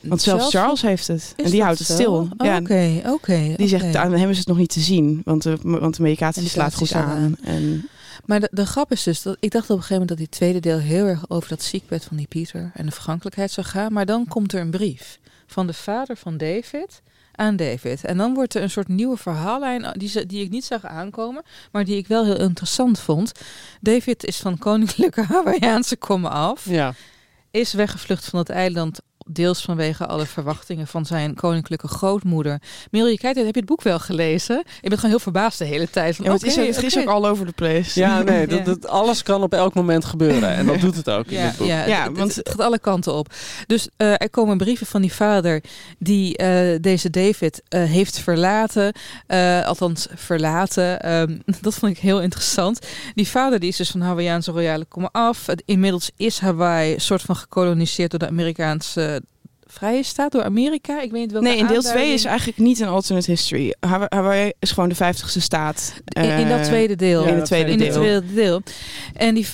[0.03, 1.35] Want zelfs Charles heeft het.
[1.37, 1.95] En die houdt het zo?
[1.95, 2.15] stil.
[2.37, 3.55] Oh, ja, Oké, oké.
[3.57, 5.23] Die zegt, aan hem is het nog niet te zien.
[5.25, 7.37] Want de, want de medicatie slaat goed slaat aan.
[7.45, 7.89] En,
[8.25, 10.39] Maar de, de grap is dus dat ik dacht op een gegeven moment dat die
[10.39, 13.93] tweede deel heel erg over dat ziekbed van die Pieter en de vergankelijkheid zou gaan.
[13.93, 17.03] Maar dan komt er een brief van de vader van David
[17.35, 18.05] aan David.
[18.05, 21.85] En dan wordt er een soort nieuwe verhaallijn die, die ik niet zag aankomen, maar
[21.85, 23.33] die ik wel heel interessant vond.
[23.81, 26.65] David is van koninklijke Hawaiiaanse komma af.
[26.65, 26.95] ja.
[27.51, 29.01] is weggevlucht van het eiland.
[29.29, 32.61] Deels vanwege alle verwachtingen van zijn koninklijke grootmoeder.
[32.91, 34.59] Merel, je kijkt, heb je het boek wel gelezen?
[34.81, 36.17] Ik ben gewoon heel verbaasd de hele tijd.
[36.17, 38.01] Van, ja, is, het is ook all over the place.
[38.01, 38.47] ja, nee, Ja.
[38.47, 40.55] dat, dat, alles kan op elk moment gebeuren.
[40.55, 41.67] En dat doet het ook in Ja, dit boek.
[41.67, 43.33] ja, Ja, het- want- het gaat alle kanten op.
[43.67, 45.63] Dus eh, er komen brieven van die vader
[45.99, 48.93] die eh, deze David eh, heeft verlaten.
[49.27, 51.01] Eh, althans, verlaten.
[51.01, 52.87] Ehm, dat vond ik heel interessant.
[53.15, 55.47] Die vader die is dus van Hawaïaanse royale komen af.
[55.47, 59.22] Het- Inmiddels is Hawaii soort van gekoloniseerd door de Amerikaanse
[59.73, 61.01] vrije staat, door Amerika.
[61.01, 63.75] Ik weet niet welke Nee, in deel 2 aanduiding- is eigenlijk niet een alternate history.
[63.81, 65.93] Hawa- Hawaii is gewoon de vijftigste staat.
[66.05, 67.25] in, in dat Eh, tweede deel.
[67.25, 67.87] in het tweede in deel.
[67.87, 68.63] het tweede deel.
[69.15, 69.47] En, die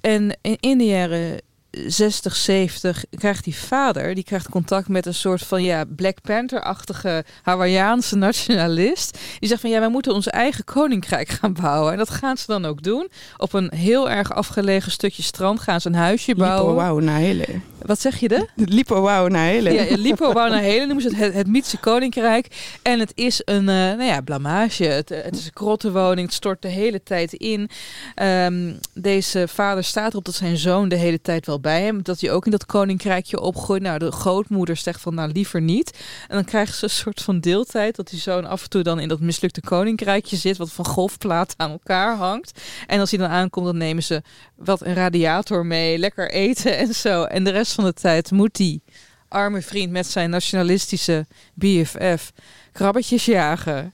[0.00, 1.40] en in- in de jaren
[1.86, 7.24] 60, 70 krijgt die vader, die krijgt contact met een soort van ja, Black Panther-achtige
[7.42, 9.18] Hawaiiaanse nationalist.
[9.38, 11.92] Die zegt van ja, wij moeten ons eigen koninkrijk gaan bouwen.
[11.92, 13.08] En dat gaan ze dan ook doen.
[13.36, 16.74] Op een heel erg afgelegen stukje strand gaan ze een huisje Lipo bouwen.
[16.74, 17.46] Wauw naar hele.
[17.86, 18.46] Wat zeg je de?
[18.54, 19.72] Lipo Wauw naar hele.
[19.72, 22.46] Ja, Lipo Wana Hele noemen ze het, het, het Mythische Koninkrijk.
[22.82, 24.84] En het is een eh, nou ja, blamage.
[24.84, 26.26] Het, eh, het is een krottenwoning.
[26.26, 27.70] Het stort de hele tijd in.
[28.14, 32.02] Ehm, deze vader staat erop dat zijn zoon de hele tijd wel bij hem.
[32.02, 33.82] Dat hij ook in dat koninkrijkje opgroeit.
[33.82, 35.98] Nou, de grootmoeder zegt van nou liever niet.
[36.28, 37.96] En dan krijgen ze een soort van deeltijd.
[37.96, 40.56] Dat die zoon af en toe dan in dat mislukte koninkrijkje zit.
[40.56, 42.60] Wat van golfplaten aan elkaar hangt.
[42.86, 44.22] En als hij dan aankomt, dan nemen ze
[44.56, 45.98] wat een radiator mee.
[45.98, 47.24] Lekker eten en zo.
[47.24, 48.82] En de rest van de tijd moet die
[49.28, 52.32] arme vriend met zijn nationalistische BFF
[52.72, 53.92] krabbetjes jagen.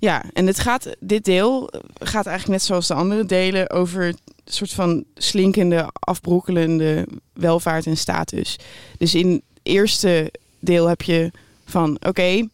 [0.00, 4.18] Ja, en het gaat, dit deel gaat eigenlijk net zoals de andere delen over een
[4.44, 8.58] soort van slinkende, afbroekelende welvaart en status.
[8.98, 11.30] Dus in het eerste deel heb je
[11.64, 12.48] van, oké,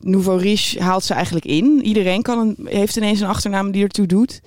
[0.00, 1.84] Nouveau Riche haalt ze eigenlijk in.
[1.84, 4.40] Iedereen kan een, heeft ineens een achternaam die ertoe doet.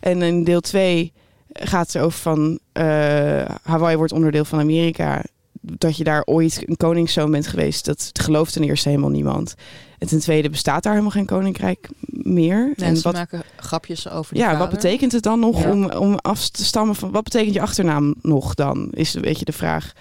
[0.00, 1.12] En in deel 2
[1.52, 5.24] gaat het over van eh, Hawaii wordt onderdeel van Amerika.
[5.60, 9.54] Dat je daar ooit een koningszoon bent geweest, dat gelooft ten eerste helemaal niemand.
[10.00, 12.72] En ten tweede bestaat daar helemaal geen koninkrijk meer.
[12.76, 15.70] En en ze wat, maken grapjes over die ja, wat betekent het dan nog Ja.
[15.70, 17.10] om, om af te stammen van...
[17.10, 19.92] Wat betekent je achternaam nog dan, is een beetje de vraag.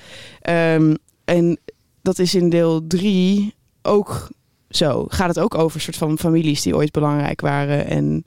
[0.41, 1.59] Ehm, en
[2.01, 4.27] dat is in deel drie ook
[4.69, 5.05] zo.
[5.09, 8.25] Gaat het ook over soort van families die ooit belangrijk waren en,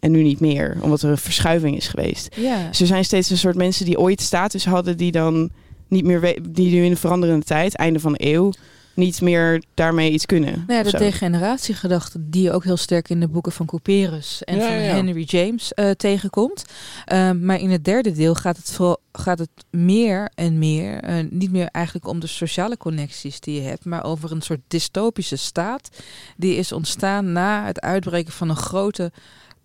[0.00, 0.78] en nu niet meer.
[0.80, 2.36] Omdat er een verschuiving is geweest.
[2.36, 2.68] Ja.
[2.68, 4.96] Dus er zijn steeds een soort mensen die ooit status hadden...
[4.96, 5.50] die dan
[5.88, 6.38] niet meer...
[6.50, 8.52] die nu in een veranderende tijd, einde van de eeuw...
[8.96, 10.64] niet meer daarmee iets kunnen.
[10.66, 14.56] Nou ja, de degeneratiegedachte die je ook heel sterk in de boeken van Couperus en
[14.56, 14.94] Ja, van ja.
[14.94, 16.64] Henry James eh, tegenkomt.
[17.04, 21.14] Ehm, maar in het derde deel gaat het, vooral, gaat het meer en meer, eh,
[21.30, 25.36] niet meer eigenlijk om de sociale connecties die je hebt, maar over een soort dystopische
[25.36, 25.88] staat
[26.36, 29.12] die is ontstaan na het uitbreken van een grote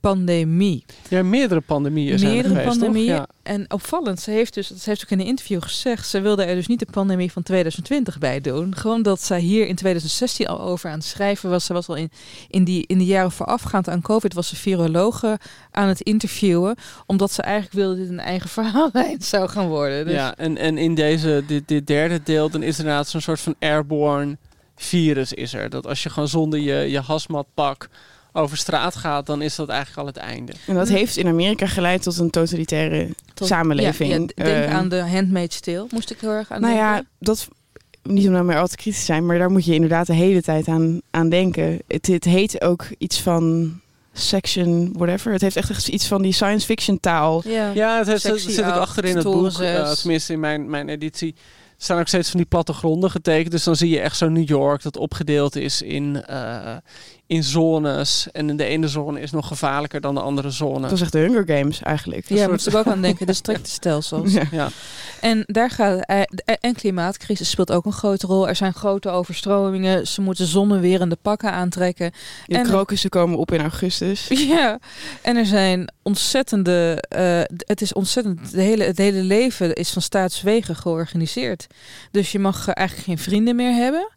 [0.02, 0.86] pandemie.
[1.10, 3.14] Ja, meerdere pandemieën zijn er Meerdere geweest, pandemieën.
[3.14, 3.28] Ja.
[3.44, 6.56] En opvallend, ze heeft dus, ze heeft ook in een interview gezegd, ze wilde er
[6.56, 8.76] dus niet de pandemie van 2020 bij doen.
[8.76, 11.66] Gewoon dat zij hier in 2016 al over aan het schrijven was.
[11.66, 12.12] Ze was al in,
[12.50, 15.40] in, die, in de jaren voorafgaand aan COVID, was ze virologe
[15.72, 16.76] aan het interviewen.
[17.06, 20.06] Omdat ze eigenlijk wilde dat dit een eigen verhaallijn zou gaan worden.
[20.06, 23.22] Dus Ja, en, en in deze, dit, dit derde deel, dan is er inderdaad zo'n
[23.22, 24.38] soort van airborne
[24.76, 25.70] virus is er.
[25.70, 27.90] Dat als je gewoon zonder je, je hasmatpak
[28.34, 30.52] over straat gaat, dan is dat eigenlijk al het einde.
[30.67, 34.12] En dat heeft in Amerika geleid tot een totalitaire tot- samenleving.
[34.12, 34.32] Ja, denk
[34.65, 37.48] Eh, aan de Handmaid's Tale, moest ik heel erg aan Nou ja, dat
[38.04, 40.13] niet om nou meer al te kritisch te zijn, maar daar moet je inderdaad de
[40.13, 41.80] hele tijd aan, aan denken.
[41.88, 43.74] Het, het heet ook iets van
[44.13, 45.32] section whatever.
[45.32, 47.41] Het heeft echt echt iets van die science fiction taal.
[47.46, 47.72] Ja.
[47.74, 50.89] Ja, het, heeft, zit ook acht, achter in het boek, eh, tenminste in mijn, mijn
[50.89, 51.36] editie.
[51.78, 53.52] Er staan ook steeds van die plattegronden getekend.
[53.52, 56.76] Dus dan zie je echt zo New York dat opgedeeld is in, eh,
[57.32, 58.28] in zones.
[58.32, 60.80] En in de ene zone is nog gevaarlijker dan de andere zone.
[60.82, 62.30] Dat was echt de Hunger Games eigenlijk.
[62.30, 63.26] Ja, soort- moest ik ook aan denken.
[63.32, 64.34] De strikte stelsels.
[64.34, 64.44] Ja.
[64.52, 64.70] Ja.
[65.22, 68.48] En daar gaat eh, de- en klimaatcrisis speelt ook een grote rol.
[68.48, 70.08] Er zijn grote overstromingen.
[70.08, 72.12] Ze moeten zonnewerende pakken aantrekken.
[72.46, 74.28] De En- krokussen komen op in augustus.
[74.52, 74.80] Ja,
[75.22, 77.04] en er zijn ontzettende.
[77.10, 78.52] eh, het is ontzettend.
[78.52, 81.67] De hele, het hele leven is van staatswegen georganiseerd.
[82.12, 84.10] Dus je mag eigenlijk geen vrienden meer hebben.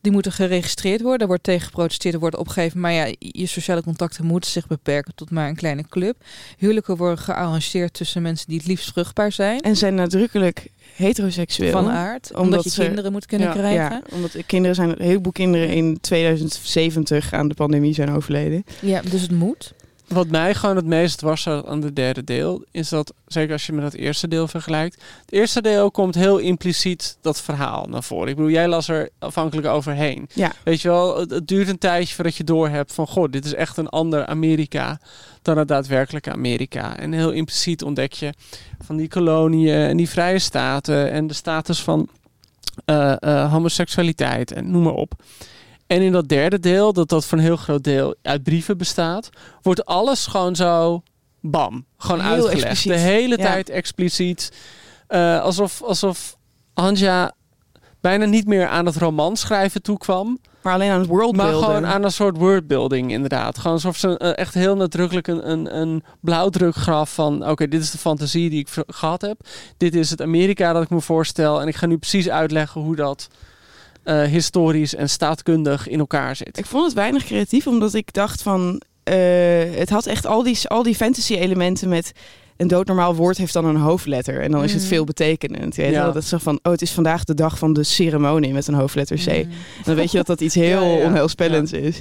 [0.00, 1.18] Die moeten geregistreerd worden.
[1.18, 2.80] Daar wordt tegen geprotesteerd, er wordt opgegeven.
[2.80, 6.16] Maar ja, je sociale contacten moeten zich beperken tot maar een kleine club.
[6.58, 9.60] Huwelijken worden gearrangeerd tussen mensen die het liefst vruchtbaar zijn.
[9.60, 11.70] En zijn nadrukkelijk heteroseksueel.
[11.72, 12.28] van aard.
[12.30, 13.78] Omdat, Omdat je ze- kinderen moet kunnen Ja, krijgen.
[13.90, 18.64] Ja, omdat de kinderen zijn, een heleboel kinderen in 2070 aan de pandemie zijn overleden.
[18.80, 19.72] Ja, dus het moet.
[20.08, 23.72] Wat mij gewoon het meest was aan het derde deel, is dat, zeker als je
[23.72, 28.28] met het eerste deel vergelijkt, het eerste deel komt heel impliciet dat verhaal naar voren.
[28.28, 30.28] Ik bedoel, jij las er afhankelijk overheen.
[30.34, 30.52] Ja.
[30.64, 33.54] Weet je wel, het, het duurt een tijdje voordat je doorhebt van, god, dit is
[33.54, 35.00] echt een ander Amerika
[35.42, 36.98] dan het daadwerkelijke Amerika.
[36.98, 38.32] En heel impliciet ontdek je
[38.84, 42.08] van die koloniën en die vrije staten en de status van
[42.84, 45.12] eh, eh, homoseksualiteit en noem maar op.
[45.88, 49.28] En in dat derde deel, dat dat voor een heel groot deel uit brieven bestaat,
[49.62, 51.02] wordt alles gewoon zo
[51.40, 52.62] bam, gewoon Heel uitgelegd.
[52.64, 52.92] expliciet.
[52.92, 53.44] De hele Ja.
[53.44, 54.52] tijd expliciet.
[55.06, 56.36] Eh, alsof, alsof
[56.74, 57.32] Anja
[58.00, 61.64] bijna niet meer aan het roman schrijven toekwam, Maar alleen aan het maar worldbuilden.
[61.64, 63.56] gewoon aan een soort wordbuilding inderdaad.
[63.58, 67.48] Gewoon alsof ze eh, echt heel nadrukkelijk een, een, een blauwdruk gaf van...
[67.48, 69.40] oké, dit is de fantasie die ik gehad heb.
[69.76, 71.60] Dit is het Amerika dat ik me voorstel.
[71.60, 73.28] En ik ga nu precies uitleggen hoe dat
[74.02, 76.58] eh, historisch en staatkundig in elkaar zit.
[76.58, 78.82] Ik vond het weinig creatief, omdat ik dacht van...
[79.04, 79.14] eh,
[79.74, 82.12] het had echt al die, al die fantasy elementen met...
[82.56, 84.40] Een doodnormaal woord heeft dan een hoofdletter.
[84.40, 84.90] En dan is het Mhm.
[84.90, 85.76] veel betekenend.
[85.76, 86.10] Je weet Ja.
[86.10, 89.16] dat zo van, oh, het is vandaag de dag van de ceremonie met een hoofdletter
[89.16, 89.26] C.
[89.44, 89.50] Mm.
[89.84, 91.04] Dan weet je dat dat iets heel Ja, ja, ja.
[91.04, 92.00] onheilspellends is.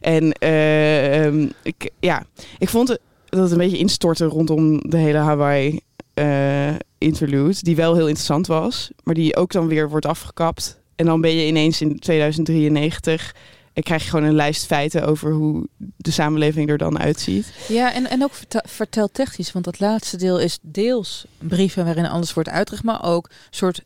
[0.00, 2.22] En eh, ehm, ik, ja,
[2.58, 5.80] ik vond het, dat het een beetje instortte rondom de hele Hawaii
[6.14, 7.54] eh, interlude.
[7.60, 8.90] Die wel heel interessant was.
[9.02, 10.80] Maar die ook dan weer wordt afgekapt.
[10.98, 13.34] En dan ben je ineens in 2093...
[13.72, 17.52] En krijg je gewoon een lijst feiten over hoe de samenleving er dan uitziet.
[17.68, 22.34] Ja, en, en ook vertel, verteltechnisch, want dat laatste deel is deels brieven waarin alles
[22.34, 23.82] wordt uitgelegd, maar ook soort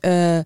[0.00, 0.38] eh,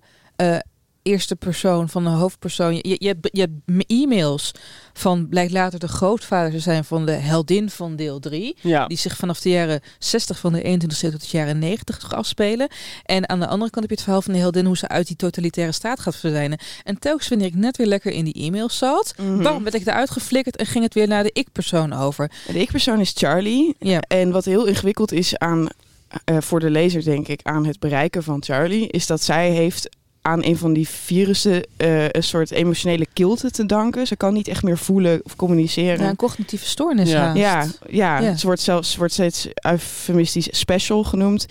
[1.09, 2.75] eerste persoon van de hoofdpersoon.
[2.75, 4.51] Je, je, hebt, je hebt e-mails
[4.93, 8.57] van, blijkt later de grootvader te zijn van de heldin van deel 3.
[8.61, 12.13] Ja, Die zich vanaf de jaren 60 van de 21 e tot de jaren 90
[12.13, 12.67] afspelen.
[13.03, 15.07] En aan de andere kant heb je het verhaal van de heldin hoe ze uit
[15.07, 16.59] die totalitaire staat gaat verdwijnen.
[16.83, 20.09] En telkens wanneer ik net weer lekker in die e-mails zat, bam, werd ik eruit
[20.09, 22.31] geflikkerd en ging het weer naar de ik-persoon over.
[22.47, 23.75] De ik-persoon is Charlie.
[23.79, 23.99] Ja.
[23.99, 25.67] En wat heel ingewikkeld is aan,
[26.23, 29.89] eh, voor de lezer, denk ik, aan het bereiken van Charlie, is dat zij heeft
[30.21, 34.07] aan een van die virussen eh, een soort emotionele kilte te danken.
[34.07, 36.03] Ze kan niet echt meer voelen of communiceren.
[36.03, 37.33] Ja, een cognitieve stoornis Ja.
[37.33, 38.35] Ja, ja, Ja.
[38.35, 41.45] ze wordt zelfs ze wordt steeds eufemistisch special genoemd.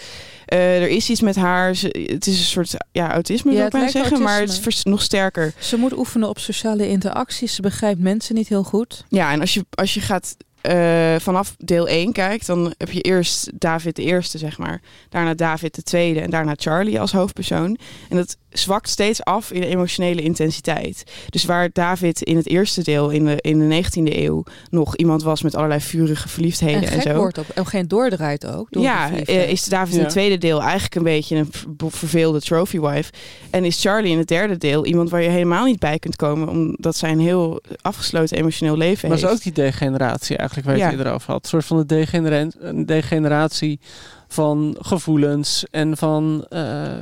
[0.44, 1.74] Eh, er is iets met haar.
[1.74, 4.82] Ze, het is een soort ja, autisme, Ja, wil ik lijkt zeggen, maar het is
[4.84, 5.52] nog sterker.
[5.58, 7.54] Ze moet oefenen op sociale interacties.
[7.54, 9.04] Ze begrijpt mensen niet heel goed.
[9.08, 13.00] Ja, en als je, als je gaat eh, vanaf deel 1 kijkt, dan heb je
[13.00, 14.80] eerst David de eerste, zeg maar.
[15.08, 17.78] Daarna David de tweede en daarna Charlie als hoofdpersoon.
[18.08, 21.02] En dat zwakt steeds af in de emotionele intensiteit.
[21.28, 25.22] Dus waar David in het eerste deel, in de, in de 19e eeuw, nog iemand
[25.22, 27.14] was met allerlei vurige verliefdheden en en, zo.
[27.14, 27.48] wordt op.
[27.48, 28.66] En geen doordraait ook.
[28.70, 32.40] Door ja, eh, is David in het tweede deel eigenlijk een beetje een ver- verveelde
[32.40, 33.12] trophy wife.
[33.50, 36.48] En is Charlie in het derde deel iemand waar je helemaal niet bij kunt komen,
[36.48, 39.30] omdat zij een heel afgesloten emotioneel leven Maar heeft.
[39.30, 40.86] is ook die degeneratie eigenlijk waar je Ja.
[40.88, 41.42] het eerder over had.
[41.42, 43.80] Een soort van de degeneratie
[44.28, 46.92] van gevoelens en van eh,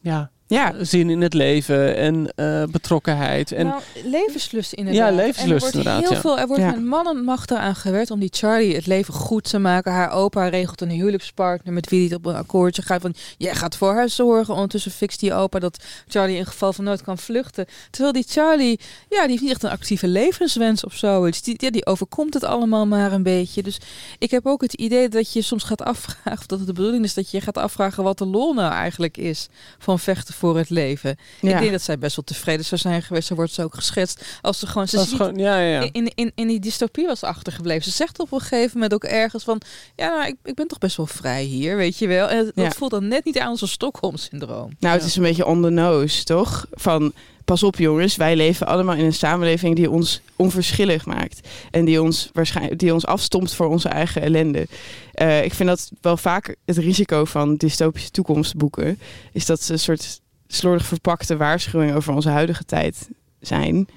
[0.00, 3.52] ja, Ja, zin in het leven en eh, betrokkenheid.
[3.52, 5.08] En nou, levenslust inderdaad.
[5.10, 6.20] Ja, levenslust en er wordt inderdaad, Heel ja.
[6.20, 6.70] veel, er wordt Ja.
[6.70, 9.92] met mannenmacht aan gewerkt om die Charlie het leven goed te maken.
[9.92, 13.00] Haar opa regelt een huwelijkspartner met wie hij op een akkoordje gaat.
[13.00, 14.54] Van, jij gaat voor haar zorgen.
[14.54, 17.66] Ondertussen fixt die opa dat Charlie in geval van nood kan vluchten.
[17.90, 21.42] Terwijl die Charlie, ja, die heeft niet echt een actieve levenswens of zoiets.
[21.42, 23.62] Die, ja, die overkomt het allemaal maar een beetje.
[23.62, 23.78] Dus
[24.18, 27.04] ik heb ook het idee dat je soms gaat afvragen, of dat het de bedoeling
[27.04, 30.70] is dat je gaat afvragen wat de lol nou eigenlijk is van vechten voor het
[30.70, 31.16] leven.
[31.40, 31.54] ja.
[31.54, 33.26] Ik denk dat zij best wel tevreden zou zijn geweest.
[33.26, 34.24] Zo wordt ze ook geschetst.
[34.42, 34.88] Als ze gewoon.
[34.88, 35.58] Ze is gewoon, ja,
[35.92, 37.84] in, in, in die dystopie was achtergebleven.
[37.84, 39.60] Ze zegt op een gegeven moment ook ergens van...
[39.96, 42.28] Ja, nou, ik, ik ben toch best wel vrij hier, weet je wel.
[42.28, 44.76] En het, dat voelt dan net niet aan als een Stockholm-syndroom.
[44.78, 46.66] Nou, het is een beetje on the nose, toch?
[46.70, 47.12] Van,
[47.46, 51.48] pas op jongens, wij leven allemaal in een samenleving die ons onverschillig maakt.
[51.70, 54.66] En die ons, waarschijnlijk, die ons afstomt voor onze eigen ellende.
[55.12, 58.98] Eh, ik vind dat wel vaak het risico van dystopische toekomstboeken...
[59.32, 63.08] is dat ze een soort slordig verpakte waarschuwing over onze huidige tijd
[63.40, 63.88] zijn.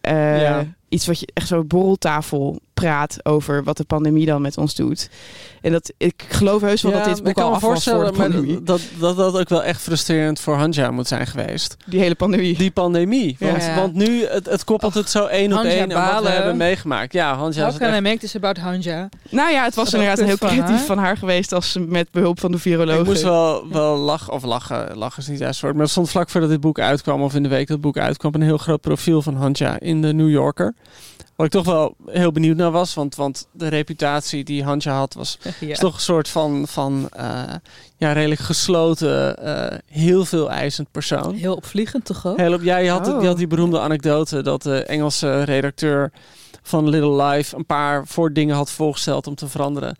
[0.00, 0.64] Eh, Ja.
[0.88, 5.08] Iets wat je echt zo borreltafel praat over wat de pandemie dan met ons doet.
[5.60, 7.84] En dat ik geloof heus wel dat dit ik boek kan al me af was
[7.84, 8.62] voor de pandemie.
[8.62, 11.76] dat, dat dat ook wel echt frustrerend voor Hanja moet zijn geweest.
[11.86, 12.56] Die hele pandemie.
[12.56, 13.36] Die pandemie.
[13.38, 13.74] Want, Ja.
[13.74, 17.12] want nu, het, het koppelt het zo één op één aan wat we hebben meegemaakt.
[17.12, 19.08] Ja, Hanja How het I echt make this about Hanja?
[19.30, 20.84] Nou ja, het was Dat inderdaad heel van creatief haar.
[20.86, 23.00] van haar geweest als ze met behulp van de virologen.
[23.00, 25.74] Ik moest wel, wel lachen, of lachen, lachen is niet juist woord.
[25.74, 27.98] Maar er stond vlak voordat dit boek uitkwam, of in de week dat het boek
[27.98, 30.74] uitkwam, een heel groot profiel van Hanja in de New Yorker.
[31.36, 35.14] Waar ik toch wel heel benieuwd naar was, want, want de reputatie die Hanja had
[35.14, 35.74] was Ja.
[35.74, 37.42] toch een soort van, van eh,
[37.96, 41.34] ja, redelijk gesloten, eh, heel veel eisend persoon.
[41.34, 42.36] Heel opvliegend toch ook?
[42.36, 43.20] Heel op, ja, je had, Oh.
[43.20, 46.12] je had die beroemde anekdote dat de Engelse redacteur
[46.62, 49.96] van Little Life een paar voor dingen had voorgesteld om te veranderen.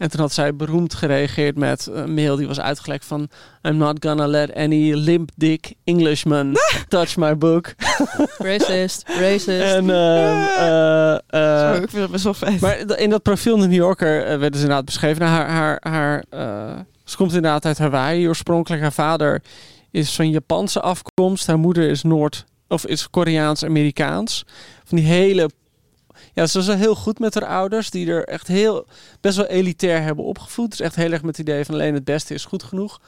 [0.00, 3.28] En toen had zij beroemd gereageerd met een mail die was uitgelekt van
[3.62, 6.56] I'm not gonna let any limp dick Englishman
[6.88, 7.74] touch my book.
[8.38, 9.48] Racist, racist.
[9.48, 9.90] en ehm,
[10.60, 12.60] eh, eh, Zo, ik vind het best wel vet.
[12.60, 15.22] maar in dat profiel in de New Yorker eh, werden ze inderdaad beschreven.
[15.22, 18.82] Nou, haar, haar, haar, ze komt inderdaad uit Hawaii oorspronkelijk.
[18.82, 19.42] Haar vader
[19.90, 21.46] is van Japanse afkomst.
[21.46, 24.44] Haar moeder is Noord- of is Koreaans-Amerikaans.
[24.84, 25.50] Van die hele...
[26.34, 28.86] Ja, ze is wel heel goed met haar ouders, die er echt heel
[29.20, 30.70] best wel elitair hebben opgevoed.
[30.70, 33.00] Dus echt heel erg met het idee van alleen het beste is goed genoeg.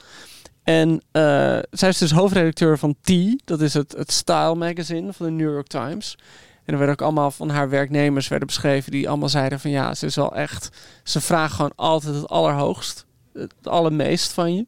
[0.63, 3.11] En eh, zij is dus hoofdredacteur van T,
[3.45, 6.17] dat is het, het style magazine van de New York Times.
[6.65, 9.93] En er werden ook allemaal van haar werknemers werden beschreven die allemaal zeiden van ja,
[9.95, 10.69] ze is wel echt,
[11.03, 14.65] ze vraagt gewoon altijd het allerhoogst, het allermeest van je.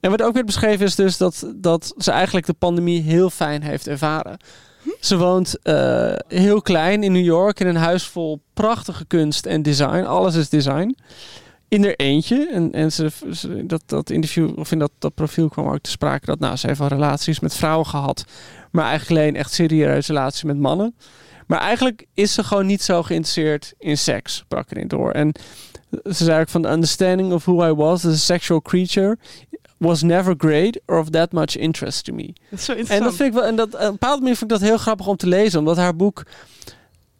[0.00, 3.62] En wat ook weer beschreven is dus dat, dat ze eigenlijk de pandemie heel fijn
[3.62, 4.38] heeft ervaren.
[5.00, 9.62] Ze woont eh, heel klein in New York in een huis vol prachtige kunst en
[9.62, 10.04] design.
[10.04, 10.96] Alles is design.
[11.68, 12.48] In haar eentje.
[12.52, 13.10] En, en ze,
[13.64, 16.66] dat, dat interview, of in dat, dat profiel kwam ook te sprake dat nou, ze
[16.66, 18.24] heeft wel relaties met vrouwen gehad.
[18.70, 20.94] Maar eigenlijk alleen echt serieuze relaties met mannen.
[21.46, 25.10] Maar eigenlijk is ze gewoon niet zo geïnteresseerd in seks, brak erin door.
[25.10, 25.32] En
[25.90, 29.18] ze zei ook van the understanding of who I was as a sexual creature
[29.76, 32.32] was never great or of that much interest to me.
[32.50, 34.52] Dat is zo En dat vind ik wel, en dat, op een bepaalde manier vind
[34.52, 36.22] ik dat heel grappig om te lezen, omdat haar boek,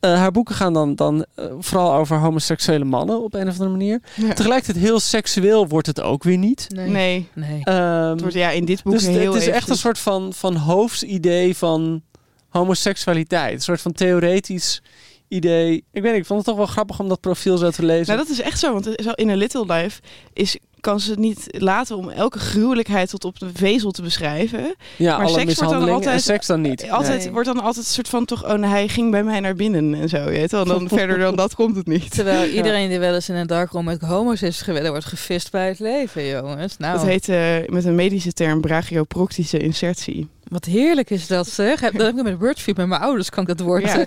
[0.00, 3.70] eh, haar boeken gaan dan, dan eh, vooral over homoseksuele mannen op een of andere
[3.70, 4.00] manier.
[4.14, 4.32] Ja.
[4.32, 6.66] Tegelijkertijd heel seksueel wordt het ook weer niet.
[6.68, 6.88] Nee.
[6.88, 7.60] Nee, Nee.
[7.64, 10.32] Ehm, het wordt ja in dit boek dus heel het is echt een soort van,
[10.32, 12.02] van hoofdidee van
[12.48, 13.54] homoseksualiteit.
[13.54, 14.82] Een soort van theoretisch
[15.28, 15.84] idee.
[15.92, 18.14] Ik weet niet, ik vond het toch wel grappig om dat profiel zo te lezen.
[18.14, 20.00] Nou, dat is echt zo, want in A Little Life
[20.32, 24.74] is kan ze het niet laten om elke gruwelijkheid tot op de vezel te beschrijven.
[24.96, 26.90] Ja, Maar alle seks wordt dan en altijd- seks dan niet.
[26.90, 27.30] Altijd Nee.
[27.32, 30.08] wordt dan altijd een soort van toch, oh hij ging bij mij naar binnen en
[30.08, 30.62] zo, weet wel.
[30.62, 32.10] En dan verder dan dat komt het niet.
[32.10, 35.50] Terwijl iedereen die wel eens in een darkroom met homo's is geweest, daar wordt gevist
[35.50, 36.76] bij het leven, jongens.
[36.76, 40.28] Nou, Dat heet eh, met een medische term brachioproctische insertie.
[40.48, 41.80] Wat heerlijk is dat, zeg.
[41.80, 44.04] Heb- Dat heb ik met Wordfeed met mijn ouders, kan ik dat woord Ja.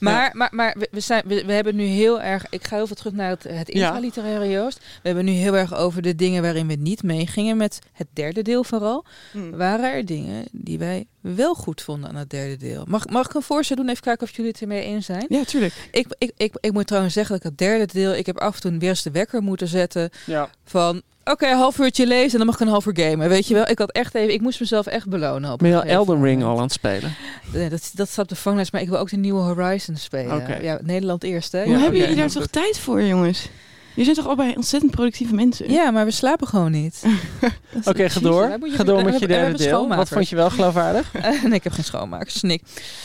[0.00, 2.44] maar, maar, maar we, zijn, we, we hebben nu heel erg...
[2.50, 4.78] Ik ga heel veel terug naar het, het intraliteraire Joost.
[4.78, 7.56] We hebben nu heel erg over de dingen waarin we niet meegingen.
[7.56, 9.04] Met het derde deel vooral.
[9.32, 9.50] Hm.
[9.56, 12.84] Waren er dingen die wij wel goed vonden aan het derde deel?
[12.88, 13.88] Mag, mag ik een voorstel doen?
[13.88, 15.26] Even kijken of jullie het ermee eens zijn.
[15.28, 15.74] Ja, tuurlijk.
[15.90, 18.14] Ik, ik, ik, ik moet trouwens zeggen dat ik het derde deel...
[18.14, 20.50] Ik heb af en toe weer eens de wekker moeten zetten Ja.
[20.64, 21.02] van...
[21.30, 23.28] Oké, een half uurtje lezen en dan mag ik een half uur gamen.
[23.28, 23.68] Weet je wel?
[23.68, 24.34] Ik had echt even...
[24.34, 25.52] Ik moest mezelf echt belonen.
[25.52, 27.14] Op Ben je al Elden Ring al aan het spelen?
[27.52, 30.36] Nee, dat, dat staat op de vanglijst, maar ik wil ook de nieuwe Horizon spelen.
[30.36, 30.56] Oké.
[30.62, 31.62] Ja, Nederland eerst, hè?
[31.64, 33.48] Hoe Ja, hebben jullie daar toch tijd voor, jongens?
[33.94, 35.72] Jullie zijn toch allebei ontzettend productieve mensen?
[35.72, 37.02] Ja, maar we slapen gewoon niet.
[37.84, 38.42] Oké, ga door.
[38.48, 39.88] Je- Ga door met je derde deel.
[39.88, 41.10] Wat vond je wel geloofwaardig?
[41.22, 42.62] Eh, nee, ik heb geen schoonmakers, Nick.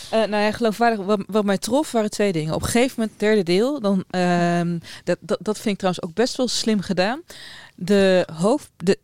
[0.09, 1.05] Eh nou ja, geloofwaardig.
[1.05, 2.53] Wat, wat mij trof waren twee dingen.
[2.53, 6.13] Op een gegeven moment, derde deel, dan, ehm, dat, dat, dat vind ik trouwens ook
[6.13, 7.21] best wel slim gedaan.
[7.77, 8.97] De hoofd, de,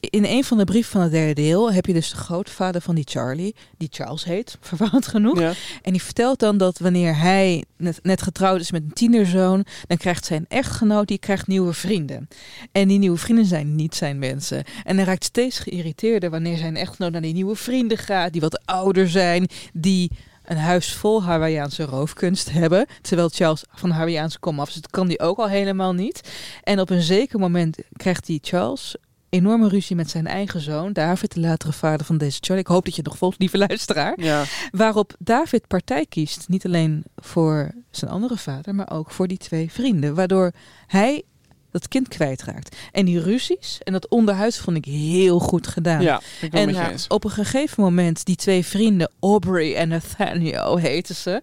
[0.00, 2.94] in een van de brieven van het derde deel heb je dus de grootvader van
[2.94, 5.40] die Charlie, die Charles heet, verwarrend genoeg.
[5.40, 5.52] Ja.
[5.82, 9.96] En die vertelt dan dat wanneer hij net, net getrouwd is met een tienerzoon, dan
[9.96, 12.28] krijgt zijn echtgenoot die krijgt nieuwe vrienden.
[12.72, 14.64] En die nieuwe vrienden zijn niet zijn mensen.
[14.84, 18.60] En hij raakt steeds geïrriteerder wanneer zijn echtgenoot naar die nieuwe vrienden gaat, die wat
[18.64, 20.10] ouder zijn, die
[20.50, 22.86] een huis vol Hawaiiaanse roofkunst hebben.
[23.00, 26.30] Terwijl Charles van Hawaiiaanse kom af, dus dat kan die ook al helemaal niet.
[26.62, 28.96] En op een zeker moment krijgt die Charles
[29.28, 32.64] enorme ruzie met zijn eigen zoon, David, de latere vader van deze Charlie.
[32.64, 34.20] Ik hoop dat je het nog volgt, lieve luisteraar.
[34.20, 34.44] Ja.
[34.70, 39.72] Waarop David partij kiest, niet alleen voor zijn andere vader, maar ook voor die twee
[39.72, 40.14] vrienden.
[40.14, 40.52] Waardoor
[40.86, 41.22] hij
[41.70, 42.76] dat kind kwijtraakt.
[42.92, 46.02] En die ruzies en dat onderhuid vond ik heel goed gedaan.
[46.02, 47.06] Ja, ik ben En ja, eens.
[47.06, 51.42] op een gegeven moment, die twee vrienden, Aubrey en Nathaniel heten ze,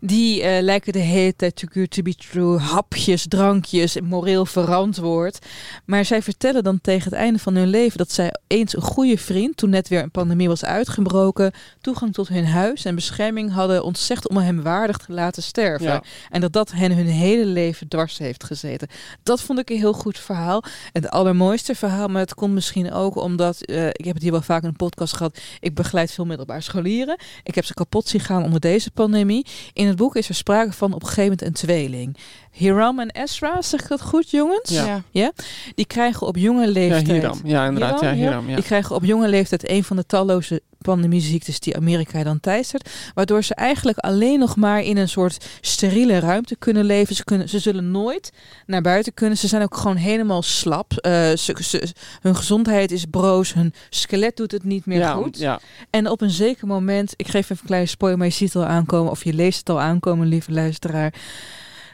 [0.00, 5.46] die eh, lijken de hele tijd too good to be true, hapjes, drankjes, moreel verantwoord.
[5.84, 9.18] Maar zij vertellen dan tegen het einde van hun leven dat zij eens een goede
[9.18, 13.84] vriend, toen net weer een pandemie was uitgebroken, toegang tot hun huis en bescherming hadden
[13.84, 15.86] ontzegd om hem waardig te laten sterven.
[15.86, 16.02] Ja.
[16.30, 18.88] En dat dat hen hun hele leven dwars heeft gezeten.
[19.22, 20.62] Dat vond ik een heel goed verhaal.
[20.92, 24.42] Het allermooiste verhaal, maar het komt misschien ook omdat, eh, ik heb het hier wel
[24.42, 27.18] vaak in een podcast gehad, ik begeleid veel middelbare scholieren.
[27.42, 29.46] Ik heb ze kapot zien gaan onder deze pandemie.
[29.72, 32.16] In het boek is er sprake van op een gegeven moment een tweeling.
[32.50, 34.70] Hiram en Ezra, zeg ik dat goed jongens?
[35.10, 35.32] Ja.
[35.74, 37.06] Die krijgen op jonge Ja, leeftijd...
[37.08, 37.40] Hiram.
[37.44, 38.00] Ja, inderdaad.
[38.00, 38.28] Ja, Hiram, ja.
[38.28, 38.48] Hiram.
[38.48, 38.54] Ja.
[38.54, 42.90] Die krijgen op jonge leeftijd een van de talloze pandemieziektes die Amerika dan teistert.
[43.14, 47.14] Waardoor ze eigenlijk alleen nog maar in een soort steriele ruimte kunnen leven.
[47.16, 48.32] Ze, kunnen, ze zullen nooit
[48.66, 49.38] naar buiten kunnen.
[49.38, 50.92] Ze zijn ook gewoon helemaal slap.
[50.92, 53.52] Eh, ze, ze- hun gezondheid is broos.
[53.54, 55.38] Hun skelet doet het niet meer ja, goed.
[55.38, 55.60] Ja.
[55.90, 58.62] En op een zeker moment, ik geef even een kleine spoiler, maar je ziet het
[58.62, 61.14] al aankomen, of je leest het al aankomen, lieve luisteraar.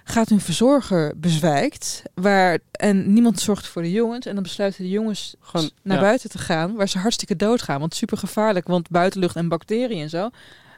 [0.05, 4.27] Gaat hun verzorger bezwijkt, waar, en niemand zorgt voor de jongens.
[4.27, 6.03] En dan besluiten de jongens Gewoon, naar ja.
[6.03, 7.81] buiten te gaan, waar ze hartstikke doodgaan.
[7.81, 10.31] Want super gevaarlijk, want buitenlucht en bacteriën en zo.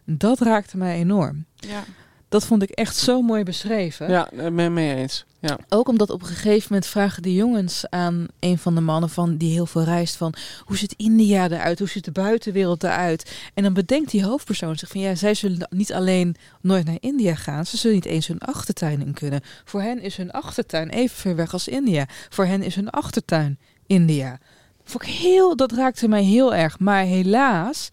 [0.05, 1.45] Dat raakte mij enorm.
[1.55, 1.85] Ja.
[2.29, 4.11] Dat vond ik echt zo mooi beschreven.
[4.11, 5.25] Ja, ben het mee eens.
[5.41, 5.59] Ja.
[5.69, 9.37] Ook omdat op een gegeven moment vragen de jongens aan een van de mannen van
[9.37, 13.37] die heel veel reist van hoe ziet India eruit, hoe ziet de buitenwereld eruit.
[13.55, 17.35] En dan bedenkt die hoofdpersoon zich van ja, zij zullen niet alleen nooit naar India
[17.35, 19.41] gaan, ze zullen niet eens hun achtertuin in kunnen.
[19.65, 22.07] Voor hen is hun achtertuin even ver weg als India.
[22.29, 24.39] Voor hen is hun achtertuin India.
[24.85, 26.79] Vond ik heel, dat raakte mij heel erg.
[26.79, 27.91] Maar helaas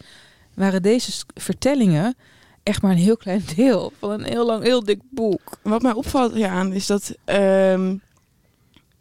[0.53, 2.15] waren deze vertellingen
[2.63, 5.57] echt maar een heel klein deel van een heel lang, heel dik boek.
[5.61, 7.15] Wat mij opvalt hieraan is dat...
[7.25, 7.95] ehm,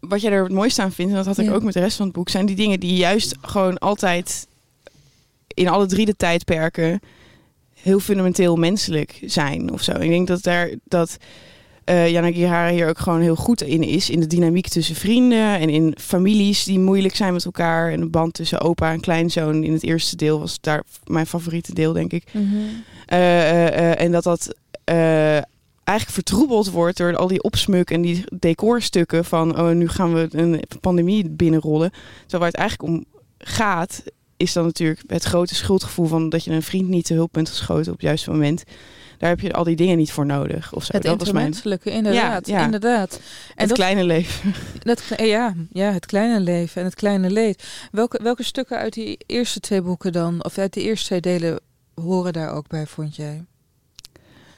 [0.00, 1.52] wat jij er het mooiste aan vindt, en dat had ik Ja.
[1.52, 2.28] ook met de rest van het boek...
[2.28, 4.46] zijn die dingen die juist gewoon altijd
[5.48, 7.00] in alle drie de tijdperken...
[7.74, 9.92] heel fundamenteel menselijk zijn of zo.
[9.92, 10.70] Ik denk dat daar...
[10.84, 11.16] dat
[11.84, 14.10] eh Jana Gihara hier ook gewoon heel goed in is.
[14.10, 17.92] In de dynamiek tussen vrienden en in families die moeilijk zijn met elkaar.
[17.92, 21.74] En de band tussen opa en kleinzoon in het eerste deel was daar mijn favoriete
[21.74, 22.24] deel, denk ik.
[23.06, 24.54] Eh, eh, eh, en dat dat
[25.84, 30.28] eigenlijk vertroebeld wordt door al die opsmuk en die decorstukken van oh, nu gaan we
[30.30, 31.90] een pandemie binnenrollen.
[32.20, 33.04] Terwijl waar het eigenlijk om
[33.38, 34.02] gaat,
[34.36, 37.48] is dan natuurlijk het grote schuldgevoel van dat je een vriend niet te hulp bent
[37.48, 38.64] geschoten op het juiste moment.
[39.22, 40.72] Daar heb je al die dingen niet voor nodig.
[40.72, 40.92] Of zo.
[40.92, 42.46] Het dat was mijn inderdaad.
[42.46, 42.64] Ja, ja.
[42.64, 43.12] inderdaad.
[43.12, 43.20] En
[43.54, 44.54] het dat, kleine leven.
[44.82, 47.64] dat, kle- ja, ja, het kleine leven en het kleine leed.
[47.90, 51.60] Welke, welke stukken uit die eerste twee boeken dan, of uit de eerste twee delen,
[51.94, 53.44] horen daar ook bij, vond jij?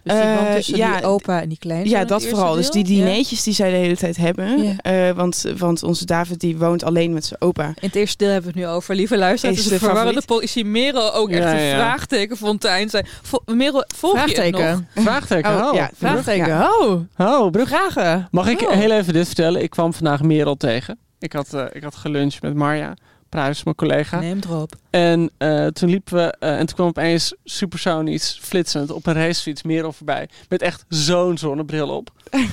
[0.04, 1.98] Dus die band Eh, tussen ja, die opa en die kleinzoon.
[1.98, 2.54] Ja, dat vooral.
[2.54, 4.62] Dus die dineetjes die zij de hele tijd hebben.
[4.62, 4.74] Ja.
[4.78, 7.66] Eh, want, want onze David die woont alleen met zijn opa.
[7.66, 8.94] In het eerste deel hebben we het nu over.
[8.94, 10.26] Lieve luisteraars, Is de verwarrende favoriet?
[10.26, 10.64] politie.
[10.64, 11.74] Merel ook echt Ja, een ja.
[11.74, 13.06] vraagtekenfontein zijn.
[13.22, 14.60] Vo- Merel, volg je het nog?
[14.60, 14.88] Vraagteken.
[15.04, 15.50] Vraagteken.
[15.56, 15.74] Oh, oh.
[15.74, 16.46] ja, Vraagteken.
[16.46, 16.68] Ja.
[16.80, 18.28] Oh, Oh, vragen.
[18.30, 18.70] Mag ik Oh.
[18.70, 19.62] heel even dit vertellen?
[19.62, 20.98] Ik kwam vandaag Merel tegen.
[21.18, 22.94] Ik had, eh, ik had geluncht met Marja
[23.34, 24.20] Pruis, mijn collega.
[24.20, 24.76] Neem erop.
[24.90, 29.62] En eh, toen liepen we, eh, en toen kwam opeens supersonisch flitsend op een racefiets
[29.62, 30.28] Merel voorbij.
[30.48, 32.10] Met echt zo'n zonnebril op.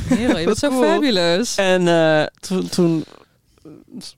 [0.10, 0.84] Merel, je bent zo cool.
[0.84, 1.56] fabulous.
[1.56, 3.04] En eh, toen, toen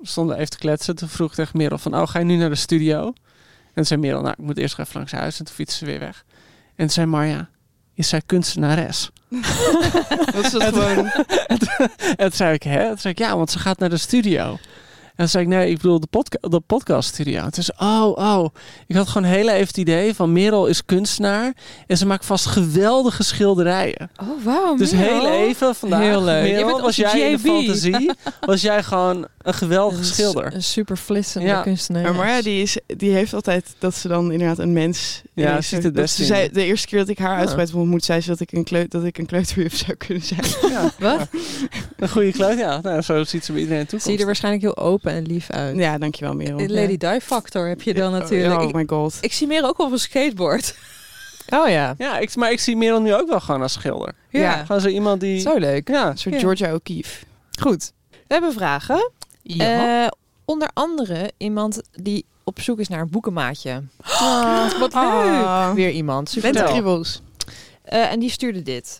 [0.01, 0.95] stonden we even te kletsen.
[0.95, 3.05] Toen vroeg ik tegen Merel van, oh, ga je nu naar de studio?
[3.05, 5.39] En toen zei Merel, nou, ik moet eerst even langs huis.
[5.39, 6.25] En toen fietsen ze weer weg.
[6.67, 7.49] En toen zei Marja,
[7.93, 9.09] is zij kunstenares?
[10.33, 11.05] Dat is dat gewoon.
[12.15, 12.87] En toen zei ik, hè?
[12.87, 14.57] Toen zei ik, ja, want ze gaat naar de studio.
[15.15, 17.43] En toen zei ik, nee, ik bedoel de, podca de podcaststudio.
[17.43, 18.45] En toen zei oh, oh.
[18.87, 21.53] Ik had gewoon heel even het idee van Merel is kunstenaar.
[21.87, 24.09] En ze maakt vast geweldige schilderijen.
[24.21, 24.75] Oh, wauw.
[24.75, 25.19] Dus Merel.
[25.21, 26.47] heel even vandaag, Heel leuk.
[26.47, 27.55] Je Merel, was jij in de JB.
[27.55, 28.11] fantasie,
[28.45, 30.53] was jij gewoon een geweldige Een schilder.
[30.53, 31.61] Een super flitsende Ja.
[31.61, 32.03] kunstenaar.
[32.03, 35.67] Maar Marja die, is, die heeft altijd dat ze dan inderdaad een mens Ja, is.
[35.69, 37.37] ziet het best ze zei, de eerste keer dat ik haar Ja.
[37.37, 40.23] uitgebreid heb ontmoet, zei ze dat ik een, kleut, dat ik een kleuterjuf zou kunnen
[40.23, 40.41] zijn.
[40.71, 41.27] Ja, Wat?
[41.97, 42.79] een goede kluit, ja.
[42.81, 43.99] Nou, zo ziet ze bij iedereen toe.
[43.99, 45.75] Zie je er waarschijnlijk heel open en lief uit.
[45.77, 46.57] Ja, dankjewel Merel.
[46.59, 48.61] In Lady Di Factor heb je dan natuurlijk.
[48.61, 49.17] Oh ik, my god.
[49.21, 50.75] ik zie Merel ook op een skateboard.
[51.49, 54.13] Oh ja, Ja, ik, maar ik zie Merel nu ook wel gewoon als schilder.
[54.29, 54.65] Ja.
[54.65, 55.39] Gewoon zo iemand die...
[55.39, 55.87] zo leuk.
[55.87, 56.41] Ja, Een soort Ja.
[56.41, 57.25] Georgia O'Keeffe.
[57.59, 57.91] Goed.
[58.09, 59.11] We hebben vragen.
[59.41, 60.03] Ja.
[60.05, 60.11] Eh,
[60.45, 63.83] onder andere iemand die op zoek is naar een boekenmaatje.
[64.79, 65.73] Wat Ah.
[65.73, 66.29] Weer iemand.
[66.29, 66.71] Super Met de tof.
[66.71, 67.21] kriebels.
[67.83, 68.99] Eh, en die stuurde dit.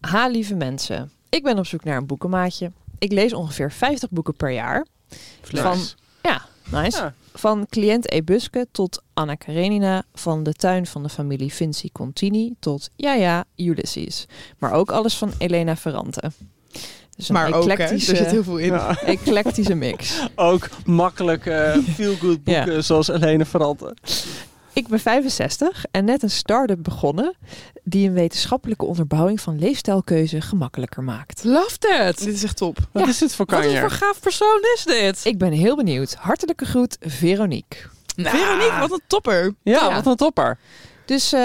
[0.00, 1.10] Ha, lieve mensen.
[1.28, 2.72] Ik ben op zoek naar een boekenmaatje.
[2.98, 4.86] Ik lees ongeveer 50 boeken per jaar.
[5.42, 5.78] Van,
[6.22, 6.98] ja, nice.
[6.98, 7.14] Ja.
[7.32, 10.02] Van cliënt Ebuske tot Anna Karenina.
[10.14, 14.26] Van de tuin van de familie Vinci Contini tot, ja ja, Ulysses.
[14.58, 16.32] Maar ook alles van Elena Ferrante.
[17.16, 18.72] Dus een Maar ook, hè, er zit heel veel in.
[18.72, 19.00] Ja.
[19.16, 20.20] eclectische mix.
[20.34, 23.96] Ook makkelijke feel-good boeken zoals Helene Ferrante.
[24.72, 27.34] Ik ben 65 en net een start-up begonnen
[27.84, 31.44] die een wetenschappelijke onderbouwing van leefstijlkeuze gemakkelijker maakt.
[31.44, 32.18] Love that.
[32.18, 32.78] Dit is echt top.
[32.92, 33.80] Wat is dit voor Wat een kanjer?
[33.80, 35.20] voor gaaf persoon is dit?
[35.24, 36.14] Ik ben heel benieuwd.
[36.14, 37.78] Hartelijke groet, Veronique.
[38.16, 39.54] Veronique, wat een topper.
[39.62, 39.94] Ja, Ja.
[39.94, 40.58] wat een topper.
[41.04, 41.40] Dus eh,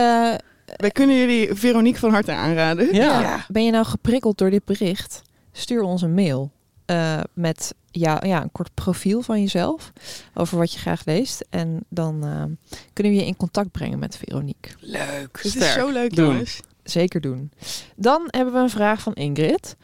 [0.76, 2.94] Wij kunnen jullie Veronique van harte aanraden.
[2.94, 3.46] Ja.
[3.48, 5.22] ben je nou geprikkeld door dit bericht?
[5.52, 6.52] Stuur ons een mail
[6.86, 9.92] eh, met ja, ja, een kort profiel van jezelf
[10.34, 11.46] over wat je graag leest.
[11.50, 14.72] En dan eh, kunnen we je in contact brengen met Veronique.
[14.80, 15.40] Leuk.
[15.44, 16.26] Dit is zo leuk, Doen.
[16.26, 16.60] jongens.
[16.84, 17.52] Zeker doen.
[17.96, 19.76] Dan hebben we een vraag van Ingrid.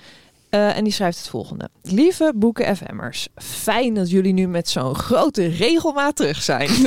[0.51, 1.69] Eh, en die schrijft het volgende.
[1.81, 6.69] Lieve boeken FM'ers, fijn dat jullie nu met zo'n grote regelmaat terug zijn.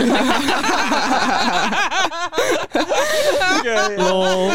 [3.96, 4.48] Lol.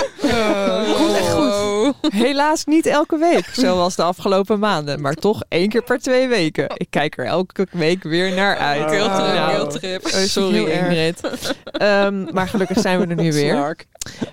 [0.95, 1.95] Goed, echt goed.
[2.14, 6.66] Helaas niet elke week, zoals de afgelopen maanden, maar toch één keer per twee weken.
[6.78, 8.89] Ik kijk er elke week weer naar uit.
[8.91, 10.68] Guiltrip, Nou, oh, sorry Heel.
[10.68, 11.22] Ingrid.
[11.64, 13.76] Ehm, maar gelukkig zijn we er nu weer.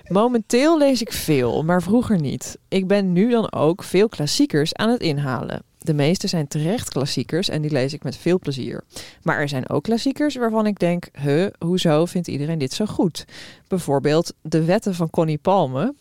[0.07, 2.57] Momenteel lees ik veel, maar vroeger niet.
[2.67, 5.61] Ik ben nu dan ook veel klassiekers aan het inhalen.
[5.77, 8.83] De meeste zijn terecht klassiekers en die lees ik met veel plezier.
[9.23, 13.25] Maar er zijn ook klassiekers waarvan ik denk, huh, hoezo vindt iedereen dit zo goed?
[13.67, 15.93] Bijvoorbeeld De Wetten van Connie Palme.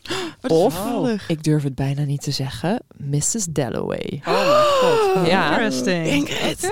[0.51, 3.47] Of, ik durf het bijna niet te zeggen, Mrs.
[3.51, 4.23] Dalloway.
[4.27, 5.27] Oh mijn god.
[5.27, 5.51] Ja.
[5.51, 6.07] Interesting.
[6.07, 6.71] Ingrid.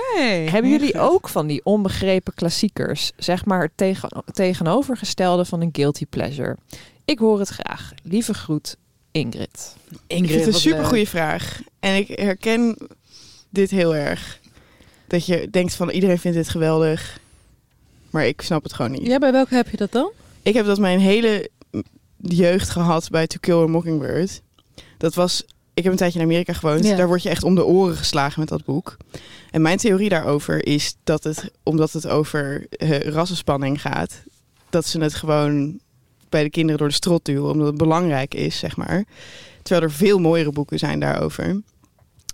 [0.51, 3.11] Hebben jullie ook van die onbegrepen klassiekers?
[3.17, 6.57] Zeg maar het tegen, tegenovergestelde van een guilty pleasure.
[7.05, 7.91] Ik hoor het graag.
[8.03, 8.75] Lieve groet,
[9.11, 9.75] Ingrid.
[10.07, 11.61] Ik vind het een super goede vraag.
[11.79, 12.77] En ik herken
[13.49, 14.39] dit heel erg.
[15.07, 17.19] Dat je denkt van iedereen vindt dit geweldig.
[18.09, 19.07] Maar ik snap het gewoon niet.
[19.07, 20.11] Ja, bij welke heb je dat dan?
[20.41, 21.49] Ik heb dat mijn hele
[22.17, 24.41] jeugd gehad bij To Kill a Mockingbird.
[24.97, 25.45] Dat was...
[25.73, 26.85] Ik heb een tijdje in Amerika gewoond.
[26.85, 26.95] Ja.
[26.95, 28.97] Daar word je echt om de oren geslagen met dat boek.
[29.51, 34.23] En mijn theorie daarover is dat het, omdat het over eh, rassenspanning gaat,
[34.69, 35.79] dat ze het gewoon
[36.29, 39.05] bij de kinderen door de strot duwen, omdat het belangrijk is, zeg maar.
[39.61, 41.61] Terwijl er veel mooiere boeken zijn daarover.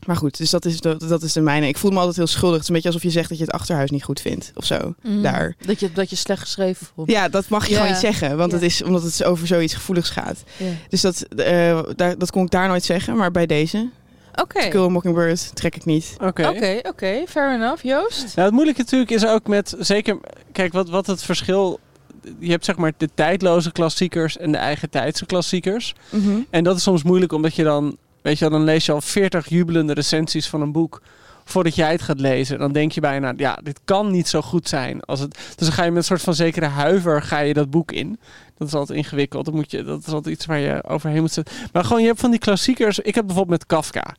[0.07, 1.67] Maar goed, dus dat is de, dat is de mijne.
[1.67, 2.51] Ik voel me altijd heel schuldig.
[2.53, 4.65] Het is een beetje alsof je zegt dat je het achterhuis niet goed vindt of
[4.65, 4.93] zo.
[5.21, 5.55] Daar.
[5.65, 7.11] Dat je, dat je slecht geschreven vond.
[7.11, 7.75] Ja, dat mag je Ja.
[7.75, 8.57] gewoon niet zeggen, want Ja.
[8.57, 10.43] het is omdat het over zoiets gevoeligs gaat.
[10.57, 10.65] Ja.
[10.89, 13.89] Dus dat, eh, daar, dat kon ik daar nooit zeggen, maar bij deze,
[14.35, 14.67] Oké.
[14.67, 16.15] Kill a Mockingbird, trek ik niet.
[16.23, 16.47] Oké.
[16.47, 17.23] Oké, oké.
[17.27, 17.83] Fair enough.
[17.83, 18.35] Joost?
[18.35, 20.17] Ja, het moeilijke natuurlijk is ook met, zeker,
[20.51, 21.79] kijk wat, wat het verschil,
[22.39, 25.93] je hebt zeg maar de tijdloze klassiekers en de eigen tijdse klassiekers.
[26.49, 29.49] En dat is soms moeilijk omdat je dan, weet je dan lees je al 40
[29.49, 31.01] jubelende recensies van een boek
[31.45, 32.59] voordat jij het gaat lezen.
[32.59, 35.01] Dan denk je bijna, ja, dit kan niet zo goed zijn.
[35.01, 37.69] Als het, dus dan ga je met een soort van zekere huiver ga je dat
[37.69, 38.19] boek in.
[38.57, 39.45] Dat is altijd ingewikkeld.
[39.45, 41.55] Dan moet je, dat is altijd iets waar je overheen moet zetten.
[41.71, 42.99] Maar gewoon, je hebt van die klassiekers.
[42.99, 44.15] Ik heb bijvoorbeeld met Kafka.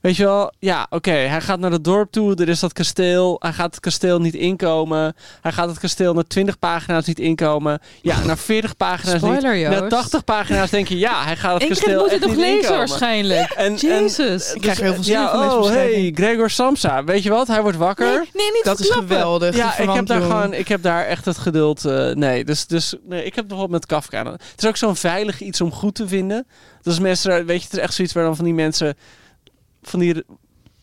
[0.00, 1.10] Weet je wel, ja, oké.
[1.10, 2.34] hij gaat naar het dorp toe.
[2.34, 3.36] Er is dat kasteel.
[3.38, 5.14] Hij gaat het kasteel niet inkomen.
[5.40, 7.80] Hij gaat het kasteel naar 20 pagina's niet inkomen.
[8.02, 9.62] Ja, naar 40 pagina's Spoiler, niet.
[9.62, 9.80] Joost.
[9.80, 12.36] Naar 80 pagina's denk je, ja, hij gaat het Ingrid kasteel moet echt het nog
[12.36, 12.78] niet lezen inkomen.
[12.78, 13.50] waarschijnlijk.
[13.50, 14.48] En, Jezus.
[14.48, 16.12] En, Ik krijg heel veel zin ja, in van deze oh, hey.
[16.14, 17.04] Gregor Samsa.
[17.04, 17.46] Weet je wat?
[17.46, 18.06] Hij wordt wakker.
[18.06, 19.56] Nee, nee, niet Dat is geweldig.
[19.56, 21.84] Ja, ik heb daar gewoon, ik heb daar echt het geduld.
[21.84, 24.24] eh, nee, dus, dus nee, ik heb bijvoorbeeld met Kafka.
[24.24, 26.46] Het is ook zo'n veilig iets om goed te vinden.
[26.82, 28.96] Dat is mensen, weet je, het is echt zoiets waar dan van die mensen
[29.88, 30.24] van die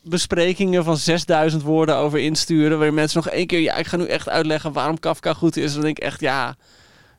[0.03, 4.05] besprekingen van 6000 woorden over insturen, waar mensen nog één keer, ja, ik ga nu
[4.05, 5.73] echt uitleggen waarom Kafka goed is.
[5.73, 6.55] Dan denk ik echt, ja,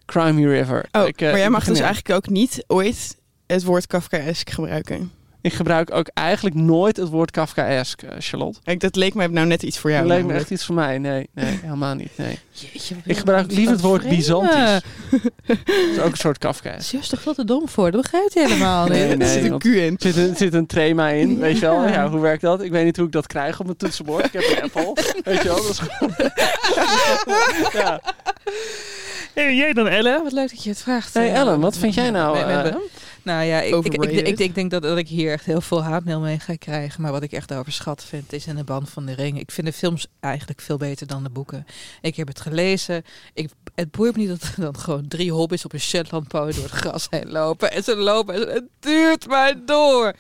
[0.04, 0.88] Crime Me River.
[0.92, 3.16] Oh, ik, eh, maar jij mag dus eigenlijk ook niet ooit
[3.46, 5.12] het woord Kafkaesk gebruiken.
[5.46, 8.58] Ik gebruik ook eigenlijk nooit het woord Kafkaesk, eh, Charlotte.
[8.64, 10.08] Kijk, dat leek mij nou net iets voor jou.
[10.08, 10.98] dat leek me echt iets voor mij.
[10.98, 12.10] Nee, nee, helemaal niet.
[12.16, 12.38] Nee.
[12.50, 14.16] Jeetje, wat Ik gebruik liever het woord vreemde.
[14.16, 14.80] Byzantisch.
[15.46, 15.58] Dat
[15.92, 16.78] is ook een soort Kafkaesk.
[16.78, 17.90] is juist toch veel te dom voor.
[17.90, 19.22] Dat begrijpt hij helemaal Nee, niet.
[19.22, 19.92] Er zit een Q in.
[19.92, 21.88] Er zit, een, zit een trema in, weet je wel.
[21.88, 22.62] Ja, hoe werkt dat?
[22.62, 24.24] Ik weet niet hoe ik dat krijg op mijn toetsenbord.
[24.24, 25.62] Ik heb een Apple, weet je wel.
[25.62, 26.14] Dat is gewoon...
[27.72, 28.00] ja.
[29.34, 30.22] Hey, jij dan, Ellen?
[30.22, 31.14] Wat leuk dat je het vraagt.
[31.14, 32.72] Hey, Ellen, wat vind jij nou, eh, nee.
[33.26, 34.28] Nou ja, ik, ik, ik, Overrated.
[34.28, 37.02] ik, ik denk dat, dat ik hier echt heel veel haatmail mee ga krijgen.
[37.02, 39.40] Maar wat ik echt overschat vind, is in de band van de ring.
[39.40, 41.66] Ik vind de films eigenlijk veel beter dan de boeken.
[42.00, 43.04] Ik heb het gelezen.
[43.34, 46.52] Ik, het boeit me niet dat er dan gewoon drie hobbits op een Shetland pony
[46.52, 47.72] door het gras heen lopen.
[47.72, 50.12] En ze lopen en het duurt maar door.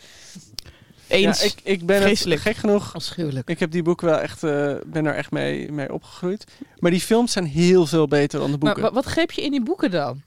[1.08, 1.40] Eens.
[1.40, 2.44] Ja, ik, ik ben Vreselijk.
[2.44, 2.94] het, gek genoeg.
[2.94, 3.48] Afschuwelijk.
[3.48, 6.44] Ik heb die boeken wel echt, eh, ben er echt mee, mee opgegroeid.
[6.78, 8.82] Maar die films zijn heel veel beter dan de Maar boeken.
[8.82, 10.22] wa- wat greep je in die boeken dan?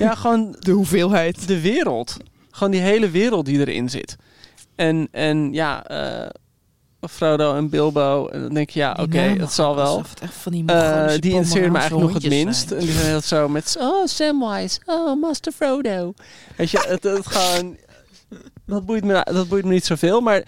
[0.00, 1.48] Ja, gewoon de hoeveelheid.
[1.48, 2.16] de wereld.
[2.50, 4.16] Gewoon die hele wereld die erin zit.
[4.76, 6.28] En, en ja, eh,
[7.08, 8.28] Frodo en Bilbo.
[8.28, 10.02] En dan denk je, ja, oké, namen het zal wel.
[10.22, 12.70] echt van die Eh, Mongolische die interesseert me eigenlijk nog het minst.
[12.70, 13.76] En die zijn heel zo met...
[13.80, 14.80] Oh, Samwise.
[14.86, 16.12] Oh, Master Frodo.
[16.56, 17.76] Weet je, het, het gewoon...
[18.66, 20.20] Dat boeit, me, dat boeit me niet zoveel.
[20.20, 20.42] Maar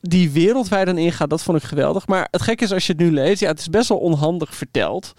[0.00, 2.06] die wereld waar je dan in gaat, dat vond ik geweldig.
[2.06, 3.40] Maar het gekke is als je het nu leest...
[3.40, 5.14] Ja, het is best wel onhandig verteld.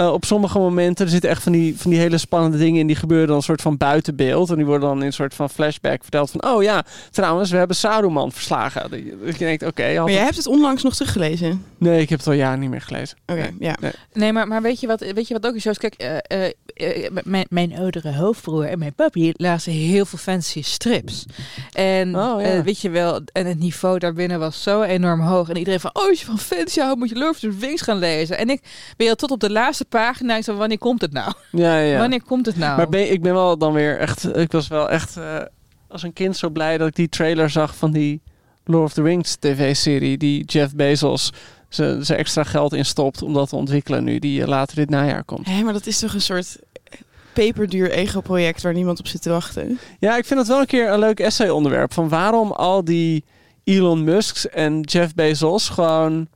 [0.00, 2.86] Eh, op sommige momenten er zitten echt van die, van die hele spannende dingen in.
[2.86, 4.50] Die gebeuren dan een soort van buitenbeeld.
[4.50, 6.44] En die worden dan in een soort van flashback verteld van...
[6.44, 8.90] Oh ja, trouwens, we hebben Saruman verslagen.
[8.90, 8.98] Dat
[9.38, 9.82] je, denkt, oké.
[9.84, 11.64] had Maar het- jij hebt het onlangs nog teruggelezen.
[11.78, 13.16] Nee, ik heb het al jaren niet meer gelezen.
[13.26, 13.52] Oké, Nee.
[13.58, 13.76] ja.
[14.12, 15.62] Nee, maar, maar weet, je wat, weet je wat ook is?
[15.62, 15.78] Joost?
[15.78, 16.16] Kijk, eh,
[16.66, 21.26] eh, mijn, mijn oudere hoofdbroer en mijn papi lazen heel veel fancy strips.
[21.72, 22.62] En Oh, ja.
[22.62, 25.48] weet je wel, en het niveau daarbinnen was zo enorm hoog.
[25.48, 27.82] En iedereen van, oh, als je van fancy houdt, moet je Lord of the Rings
[27.82, 28.38] gaan lezen.
[28.38, 28.60] En ik
[28.96, 31.32] ben je tot op de laatste pagina, ik zo, wanneer komt het nou?
[31.50, 31.98] Ja, ja.
[31.98, 32.76] Wanneer komt het nou?
[32.76, 34.36] Maar ben, ik ben wel dan weer echt...
[34.36, 35.38] Ik was wel echt eh,
[35.88, 38.20] als een kind zo blij dat ik die trailer zag van die
[38.64, 40.18] Lord of the Rings tv-serie.
[40.18, 41.32] Die Jeff Bezos
[41.68, 44.18] zijn extra geld in stopt om dat te ontwikkelen nu.
[44.18, 45.46] Die eh, later dit najaar komt.
[45.46, 46.58] Hé, maar dat is toch een soort
[47.32, 49.78] peperduur ego-project waar niemand op zit te wachten.
[49.98, 51.92] Ja, ik vind het wel een keer een leuk essay-onderwerp.
[51.92, 53.24] Van waarom al die
[53.64, 56.28] Elon Musks en Jeff Bezos gewoon...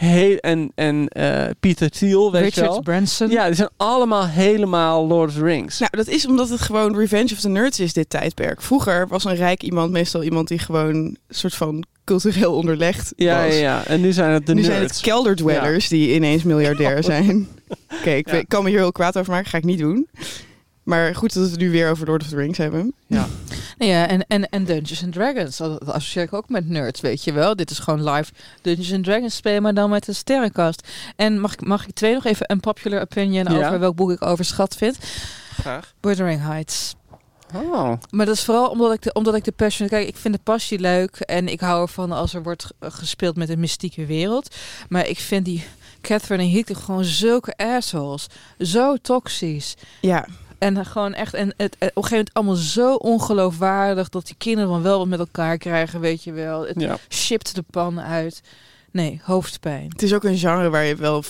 [0.00, 2.68] Heel, en en eh, Peter Thiel, weet je wel.
[2.68, 3.30] Richard Branson.
[3.30, 5.78] Ja, die zijn allemaal helemaal Lord of the Rings.
[5.78, 8.62] Nou, dat is omdat het gewoon Revenge of the Nerds is, dit tijdperk.
[8.62, 13.44] Vroeger was een rijk iemand meestal iemand die gewoon een soort van cultureel onderlegd ja,
[13.44, 13.54] was.
[13.54, 13.86] ja, ja.
[13.86, 14.74] En nu zijn het de nu nerds.
[14.76, 17.48] zijn het kelderdwellers die ineens miljardair zijn.
[17.98, 18.32] Oké, ik, Ja.
[18.32, 20.08] weet- ik kan me hier heel kwaad over maken, ga ik niet doen.
[20.82, 22.92] Maar goed dat we het nu weer over Lord of the Rings hebben.
[23.06, 23.26] Ja.
[23.78, 25.56] Nou ja, en, en, en Dungeons and Dragons.
[25.56, 27.56] Dat associeer ik ook met nerds, weet je wel.
[27.56, 30.88] Dit is gewoon live Dungeons and Dragons spelen, maar dan met een sterrenkast.
[31.16, 33.66] En mag ik, mag ik twee nog even een popular opinion Ja.
[33.66, 34.98] over welk boek ik overschat vind?
[35.60, 35.94] Graag.
[36.00, 36.94] Wuthering Heights.
[37.54, 37.92] Oh.
[38.10, 39.88] Maar dat is vooral omdat ik de, omdat ik de passion...
[39.88, 43.36] Kijk, ik vind de passie leuk en ik hou ervan als er wordt ge- gespeeld
[43.36, 44.54] met een mystieke wereld.
[44.88, 45.64] Maar ik vind die
[46.00, 48.26] Catherine en gewoon zulke assholes.
[48.58, 49.74] Zo toxisch.
[50.00, 50.26] Ja,
[50.60, 54.34] En gewoon echt, en het, eh, op een gegeven moment allemaal zo ongeloofwaardig dat die
[54.38, 56.66] kinderen dan wel wat met elkaar krijgen, weet je wel.
[56.66, 56.96] Het Ja.
[57.08, 58.40] shipt de pan uit.
[58.92, 59.88] Nee, hoofdpijn.
[59.88, 61.22] het is ook een genre waar je wel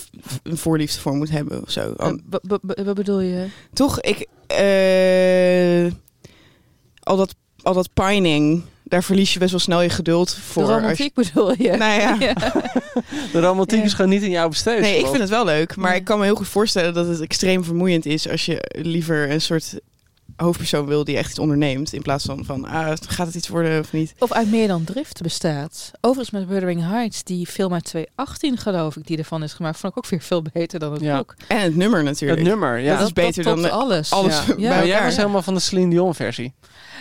[0.43, 1.93] een voorliefde voor moet hebben of zo.
[2.41, 3.47] Wat bedoel je?
[3.73, 4.27] Toch, ik...
[4.47, 5.91] eh,
[7.03, 10.63] al, dat, al dat pining, daar verlies je best wel snel je geduld voor.
[10.65, 11.71] de als romantiek bedoel je?
[11.77, 12.33] nou ja.
[13.31, 13.85] De romantiek Ja.
[13.85, 14.79] is gewoon niet in jouw besteed.
[14.81, 15.75] Nee, ik vind het wel leuk.
[15.75, 15.97] Maar Ja.
[15.97, 19.41] ik kan me heel goed voorstellen dat het extreem vermoeiend is als je liever een
[19.41, 19.73] soort
[20.41, 21.93] hoofdpersoon wil die echt iets onderneemt.
[21.93, 24.13] In plaats van van, ah, gaat het iets worden of niet?
[24.19, 25.91] Of uit meer dan drift bestaat.
[26.01, 29.91] Overigens met Wuthering Heights, die film uit 2018 geloof ik, die ervan is gemaakt, vond
[29.93, 31.17] ik ook weer veel beter dan het Ja.
[31.17, 31.35] boek.
[31.47, 32.39] En het nummer natuurlijk.
[32.39, 32.97] Het nummer, ja.
[32.97, 34.11] Dat is beter dan de- alles.
[34.11, 34.55] Alles Ja.
[34.55, 34.75] bij Ja.
[34.75, 36.53] maar jij was helemaal van de Celine Dion versie.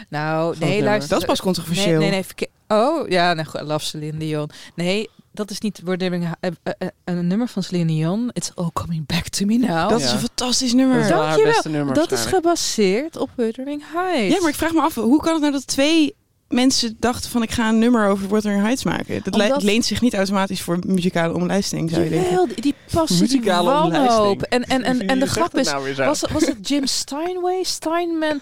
[0.09, 1.09] Nou, nee, luister.
[1.11, 1.99] Dat is pas controversieel.
[2.01, 2.49] Nee, nee, nee.
[2.69, 4.51] Oh, ja, nou goed, I love Celine Dion.
[4.75, 6.51] Nee, dat is niet Wordering uh,
[6.81, 8.31] uh, een nummer van Celine Dion.
[8.33, 9.89] It's all coming back to me now.
[9.91, 10.07] Dat Ja.
[10.07, 10.97] is een fantastisch nummer.
[10.97, 11.53] Dat is wel haar Dankjewel.
[11.53, 14.35] beste nummer dat is gebaseerd op Wuthering Heights.
[14.35, 16.15] Ja, maar ik vraag me af, hoe kan het nou dat twee
[16.55, 19.21] mensen dachten van ik ga een nummer over Wuthering Heights maken?
[19.25, 22.31] Dat Omdat- leent zich niet automatisch voor muzikale omlijsting, zou je denken.
[22.31, 23.93] Jawel, die, die passie, die Muzikale wanhoop.
[23.93, 24.43] omlijsting.
[24.43, 28.41] En, en, en, en de grap is, nou was, was het Jim Steinway, Steinman,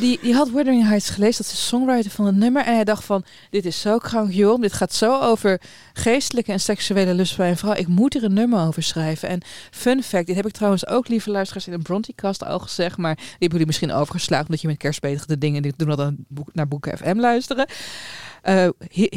[0.00, 2.64] die, die had Wuthering Heights gelezen, dat is de songwriter van het nummer.
[2.64, 5.60] En hij dacht van, dit is zo grandioos, dit gaat zo over
[5.92, 7.74] geestelijke en seksuele lust bij een vrouw.
[7.74, 9.28] Ik moet er een nummer over schrijven.
[9.28, 9.40] En
[9.70, 13.14] fun fact, dit heb ik trouwens ook, lieve luisteraars, in een Bronte-cast al gezegd, maar
[13.14, 16.48] die hebben jullie misschien overgeslagen, omdat je met kerstbetige dingen die doen dat dan boek,
[16.52, 17.18] naar Boeken FM
[17.56, 17.66] luisteren.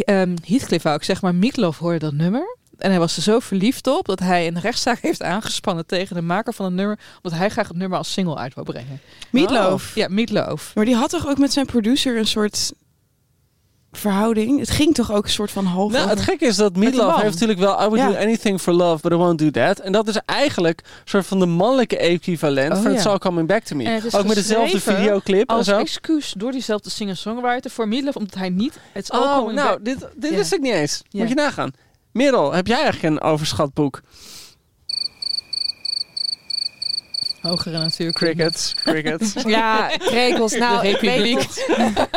[0.05, 2.57] Ehm, Heathcliff wou ik zeg maar, Meatloaf hoorde dat nummer.
[2.77, 6.21] En hij was er zo verliefd op dat hij een rechtszaak heeft aangespannen tegen de
[6.21, 6.99] maker van het nummer.
[7.21, 8.99] Omdat hij graag het nummer als single uit wil brengen.
[9.29, 9.95] Meatloaf.
[9.95, 10.71] Ja, Meatloaf.
[10.75, 12.73] Maar die had toch ook met zijn producer een soort
[13.91, 14.59] verhouding?
[14.59, 17.19] Het ging toch ook een soort van half Nou, het gekke is dat Meatloaf man.
[17.19, 18.07] heeft natuurlijk wel I would Ja.
[18.09, 19.79] do anything for love, but I won't do that.
[19.79, 23.09] En dat is eigenlijk een soort van de mannelijke equivalent Oh, van It's ja.
[23.09, 23.83] All Coming Back to Me.
[23.83, 25.77] En is Ook met dezelfde videoclip en Als zo.
[25.77, 28.15] excuus door diezelfde singer-songwriter voor Meatloaf.
[28.15, 28.79] Omdat hij niet...
[28.91, 30.37] Het is all Oh, coming nou, back- dit, dit Ja.
[30.37, 31.01] wist ik niet eens.
[31.09, 31.19] Ja.
[31.19, 31.71] Moet je nagaan.
[32.11, 34.01] Merel, heb jij eigenlijk een overschat boek?
[37.41, 38.17] Hogere natuurlijk.
[38.17, 39.33] Crickets, crickets.
[39.45, 40.53] Ja, krekels.
[40.55, 41.65] Nou, De ik weet.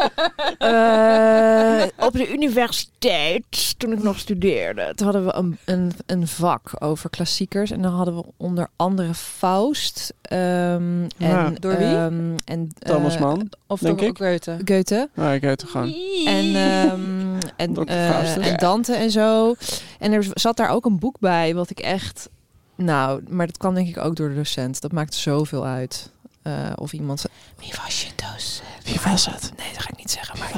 [0.59, 6.71] Eh, op de universiteit, toen ik nog studeerde, toen hadden we een, een, een vak
[6.79, 7.71] over klassiekers.
[7.71, 10.15] En dan hadden we onder andere Faust.
[10.23, 11.09] ehm, Ja.
[11.47, 11.87] en, Door wie?
[11.87, 13.51] ehm, en, Thomas eh, Mann.
[13.67, 14.17] Of Denk ik.
[14.17, 14.57] Goethe.
[14.65, 15.09] Goethe.
[15.15, 15.95] Nou, ik gewoon.
[16.25, 19.55] En, ehm, en, eh, en Dante en zo.
[19.99, 22.29] En er zat daar ook een boek bij, wat ik echt...
[22.77, 24.81] Nou, maar dat kwam denk ik ook door de docent.
[24.81, 26.11] Dat maakt zoveel uit.
[26.43, 27.21] Eh, of iemand...
[27.21, 28.63] ze- Wie was je docent?
[28.85, 29.53] Wie was het?
[29.57, 30.39] Nee, dat ga ik niet zeggen.
[30.39, 30.49] Maar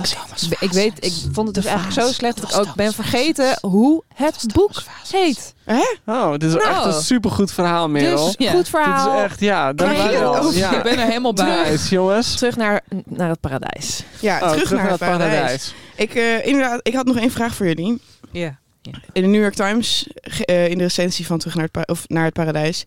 [0.51, 3.59] ik, ik weet, ik vond het dus eigenlijk zo slecht dat ik ook ben vergeten
[3.61, 5.55] hoe het boek heet.
[6.07, 6.69] Oh, dit is Nou.
[6.69, 8.25] echt een supergoed verhaal, Merel.
[8.27, 8.51] Dus Ja.
[8.51, 9.17] goed Dit verhaal.
[9.19, 10.33] is echt, ja, dankjewel.
[10.33, 10.53] Dankjewel.
[10.53, 10.77] Ja.
[10.77, 11.71] Ik ben er helemaal bij.
[11.71, 12.37] Nice, jongens.
[12.37, 14.03] Terug naar, naar het paradijs.
[14.21, 15.75] Ja, Oh, terug, naar, het paradijs.
[15.97, 18.03] Ik, eh, inderdaad, ik had nog één vraag voor jullie.
[18.33, 18.59] Ja.
[19.13, 20.07] In de New York Times,
[20.45, 22.85] eh, in de recensie van Terug naar het, Pa- of naar het Paradijs,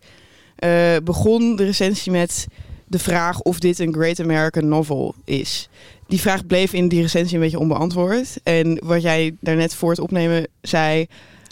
[0.56, 0.70] eh,
[1.04, 2.46] begon de recensie met
[2.86, 5.68] de vraag of dit een Great American Novel is.
[6.06, 8.36] Die vraag bleef in die recensie een beetje onbeantwoord.
[8.42, 11.06] En wat jij daarnet voor het opnemen zei,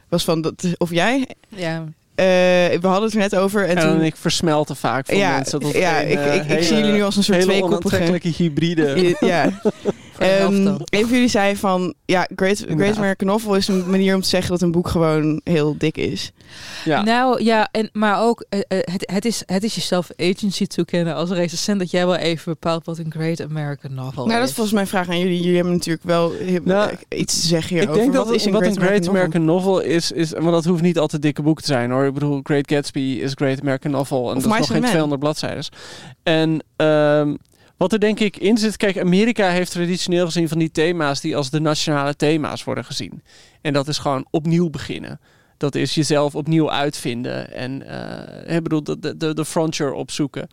[0.08, 1.28] was van dat, of jij.
[1.48, 1.84] Ja.
[2.14, 3.68] eh, we hadden het er net over.
[3.68, 5.60] En, En, toen, ik versmelte vaak voor ja, mensen.
[5.60, 7.96] tot ja een, ik, ik, zie jullie nu als een soort hele tweekoppige.
[7.96, 9.16] onaantrekkelijke hybride.
[9.20, 9.50] Ja.
[10.18, 12.96] Ehm, een van jullie zei van, ja, Great, Great.
[12.96, 16.32] American Novel is een manier om te zeggen dat een boek gewoon heel dik is.
[16.84, 17.02] Ja.
[17.02, 21.14] Nou ja, en, maar ook eh, eh, het, het, is, het is jezelf agency toekennen
[21.14, 24.48] als recensent dat jij wel even bepaalt wat een Great American Novel nou, dat is.
[24.48, 25.36] is volgens mij een vraag aan jullie.
[25.40, 28.02] Jullie hebben natuurlijk wel heel- Nou, eh, iets te zeggen Ik hierover.
[28.02, 28.76] denk dat wat is wat een Great
[29.08, 32.04] American American Novel is, is, want dat hoeft niet altijd dikke boek te zijn hoor.
[32.06, 34.80] Ik bedoel, Great Gatsby is Great American Novel en Of dat is nog geen and
[34.80, 34.90] Men.
[34.90, 35.64] 200 bladzijden.
[36.22, 37.34] En ehm,
[37.78, 41.36] wat er denk ik in zit, kijk, Amerika heeft traditioneel gezien van die thema's die
[41.36, 43.22] als de nationale thema's worden gezien.
[43.60, 45.20] En dat is gewoon opnieuw beginnen.
[45.56, 47.82] Dat is jezelf opnieuw uitvinden en
[48.46, 50.48] eh, ik bedoel, de, de, de frontier opzoeken.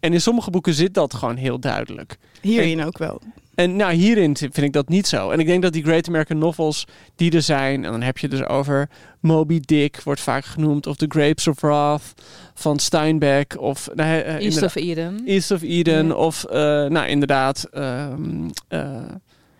[0.00, 2.18] En in sommige boeken zit dat gewoon heel duidelijk.
[2.40, 3.20] Hierin ook wel.
[3.54, 5.30] En nou, hierin vind ik dat niet zo.
[5.30, 6.86] En ik denk dat die Great American Novels
[7.16, 8.88] die er zijn, en dan heb je dus over
[9.20, 12.02] Moby Dick, wordt vaak genoemd, of The Grapes of Wrath
[12.54, 15.22] van Steinbeck, of nou, eh, East of Eden.
[15.26, 16.14] East of Eden, Ja.
[16.14, 19.02] of eh, nou inderdaad, ehm eh,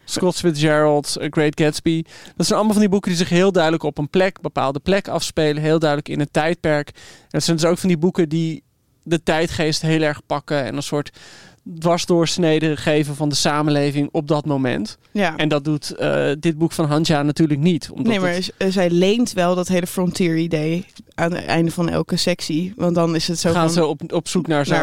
[0.04, 2.02] Scott Fitzgerald, Great Gatsby.
[2.36, 5.08] Dat zijn allemaal van die boeken die zich heel duidelijk op een plek, bepaalde plek
[5.08, 6.88] afspelen, heel duidelijk in een tijdperk.
[6.88, 8.62] En dat zijn dus ook van die boeken die
[9.02, 11.10] de tijdgeest heel erg pakken en een soort
[11.78, 14.98] dwarsdoorsnede geven van de samenleving op dat moment.
[15.10, 15.36] Ja.
[15.36, 17.88] En dat doet eh, dit boek van Hanja natuurlijk niet.
[17.90, 20.84] Omdat nee, maar het- eh, zij leent wel dat hele frontier-idee
[21.14, 22.72] aan het einde van elke sectie.
[22.76, 23.70] Want dan is het zo gaan van...
[23.70, 24.76] ze op, op zoek naar zo'n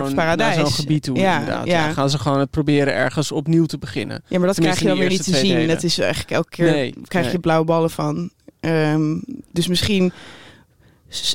[0.53, 1.17] zo'n gebied toe.
[1.17, 1.65] Ja, inderdaad.
[1.67, 1.85] ja.
[1.87, 1.91] Ja.
[1.93, 4.23] gaan ze gewoon het proberen ergens opnieuw te beginnen.
[4.27, 5.51] Ja, maar dat krijg je dan weer niet te zien.
[5.53, 5.67] delen.
[5.67, 7.33] Dat is eigenlijk elke keer Nee, krijg nee.
[7.35, 8.29] je blauwe ballen van.
[8.59, 9.17] Ehm,
[9.51, 10.11] dus misschien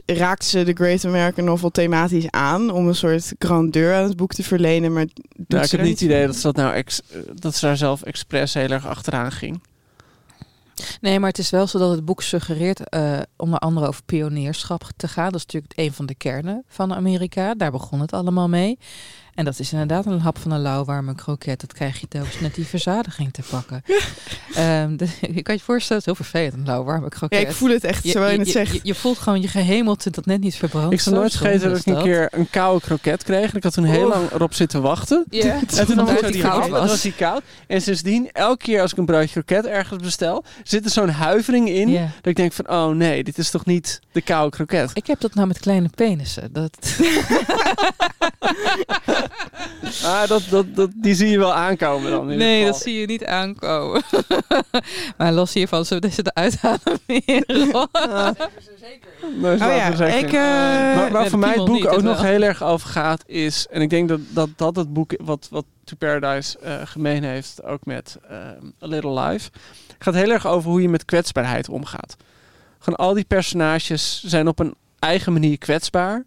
[0.07, 4.33] raakt ze de Great American Novel thematisch aan om een soort grandeur aan het boek
[4.33, 5.07] te verlenen, maar
[5.49, 7.01] Nou, ik heb niet het idee dat ze dat nou ex,
[7.35, 9.61] dat ze daar zelf expres heel erg achteraan ging.
[11.01, 14.85] Nee, maar het is wel zo dat het boek suggereert eh, onder andere over pionierschap
[14.97, 15.33] te gaan.
[15.33, 17.55] Dat is natuurlijk een van de kernen van Amerika.
[17.55, 18.79] Daar begon het allemaal mee.
[19.37, 21.61] En dat is inderdaad een hap van een lauwwarme kroket.
[21.61, 23.82] Dat krijg je telkens net die verzadiging te pakken.
[24.55, 27.41] Ehm, de, je kan je voorstellen, het is heel vervelend, een lauwwarme kroket.
[27.41, 28.72] Ja, ik voel het echt je, terwijl je, je, het zegt.
[28.72, 30.93] je, je voelt gewoon je gehemelte dat net niet verbrandt.
[30.93, 33.55] Ik zal nooit vergeten dat ik een keer een koude kroket kreeg.
[33.55, 35.24] Ik had toen heel lang erop zitten wachten.
[35.30, 36.89] Ja, En toen Omdat zo die koud was.
[36.89, 37.43] was die koud.
[37.66, 41.68] En sindsdien, elke keer als ik een broodje kroket ergens bestel, zit er zo'n huivering
[41.68, 41.89] in.
[41.89, 42.01] Ja.
[42.01, 44.91] Dat ik denk van, oh nee, dit is toch niet de koude kroket.
[44.95, 46.53] Ik heb dat nou met kleine penissen.
[46.53, 46.78] Dat,
[50.05, 52.24] Ah, dat, dat, dat, die zie je wel aankomen dan.
[52.24, 52.72] in ieder nee, geval.
[52.72, 54.03] dat zie je niet aankomen.
[55.18, 57.01] maar los hiervan, zullen we deze eruit halen?
[57.07, 57.89] Merel?
[57.93, 58.35] Daar
[59.55, 60.27] is Oh ja, verzekering.
[60.27, 62.31] ik, eh, maar waar de voor mij het boek niet, ook het nog wel.
[62.31, 63.66] heel erg over gaat is...
[63.70, 67.62] En ik denk dat dat, dat het boek wat, wat To Paradise eh, gemeen heeft,
[67.62, 68.37] ook met eh,
[68.83, 69.51] A Little Life...
[69.99, 72.16] gaat heel erg over hoe je met kwetsbaarheid omgaat.
[72.79, 76.24] Gewoon al die personages zijn op een eigen manier kwetsbaar...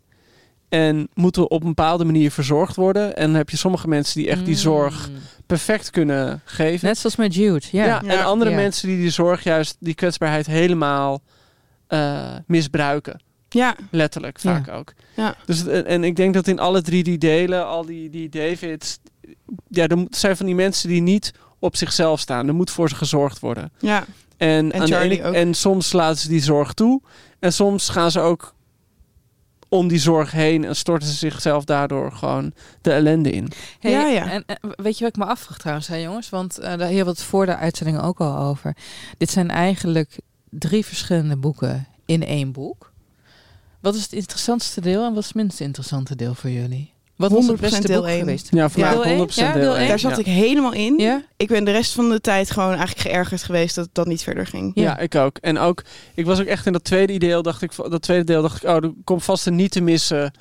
[0.69, 3.15] En moeten op een bepaalde manier verzorgd worden.
[3.15, 5.15] En dan heb je sommige mensen die echt die zorg Mm.
[5.45, 6.87] perfect kunnen geven.
[6.87, 7.65] Net zoals met Jude.
[7.71, 7.85] Ja.
[7.85, 8.55] Ja, en andere Ja.
[8.55, 11.21] mensen die die zorg juist, die kwetsbaarheid helemaal
[11.87, 13.21] eh, misbruiken.
[13.49, 14.53] Ja, Letterlijk Ja.
[14.63, 14.93] vaak ook.
[15.15, 15.35] Ja.
[15.45, 18.99] Dus, en, en ik denk dat in alle drie die delen, al die, die Davids,
[19.67, 22.47] ja, er moet- zijn van die mensen die niet op zichzelf staan.
[22.47, 23.71] Er moet voor ze gezorgd worden.
[23.79, 24.05] ja.
[24.37, 25.33] En, En aan de Charlie ene- ook.
[25.33, 27.01] en soms laten ze die zorg toe.
[27.39, 28.53] En soms gaan ze ook
[29.69, 33.51] om die zorg heen en storten ze zichzelf daardoor gewoon de ellende in.
[33.79, 34.31] Hey, Ja, ja.
[34.31, 36.29] En, en weet je wat ik me afvraag trouwens, hè, jongens?
[36.29, 38.75] Want eh daar we het voor de uitzending ook al over.
[39.17, 42.91] Dit zijn eigenlijk drie verschillende boeken in één boek.
[43.79, 46.93] Wat is het interessantste deel en wat is het minst interessante deel voor jullie?
[47.19, 48.19] Wat was het 100% beste deel boek één.
[48.19, 48.47] geweest?
[48.51, 48.85] Ja, voor Ja.
[48.87, 49.17] mij Deel één?
[49.17, 49.79] 100% Ja, deel deel één.
[49.79, 49.87] één.
[49.87, 50.17] Daar zat Ja.
[50.17, 50.97] ik helemaal in.
[50.97, 51.23] Ja?
[51.37, 54.23] Ik ben de rest van de tijd gewoon eigenlijk geërgerd geweest dat het dat niet
[54.23, 54.71] verder ging.
[54.75, 54.81] Ja.
[54.83, 54.97] Ja.
[54.97, 55.37] ik ook.
[55.37, 55.83] En ook,
[56.15, 58.69] ik was ook echt in dat tweede deel, dacht ik, dat tweede deel dacht ik,
[58.69, 60.31] oh, er komt vast een niet te missen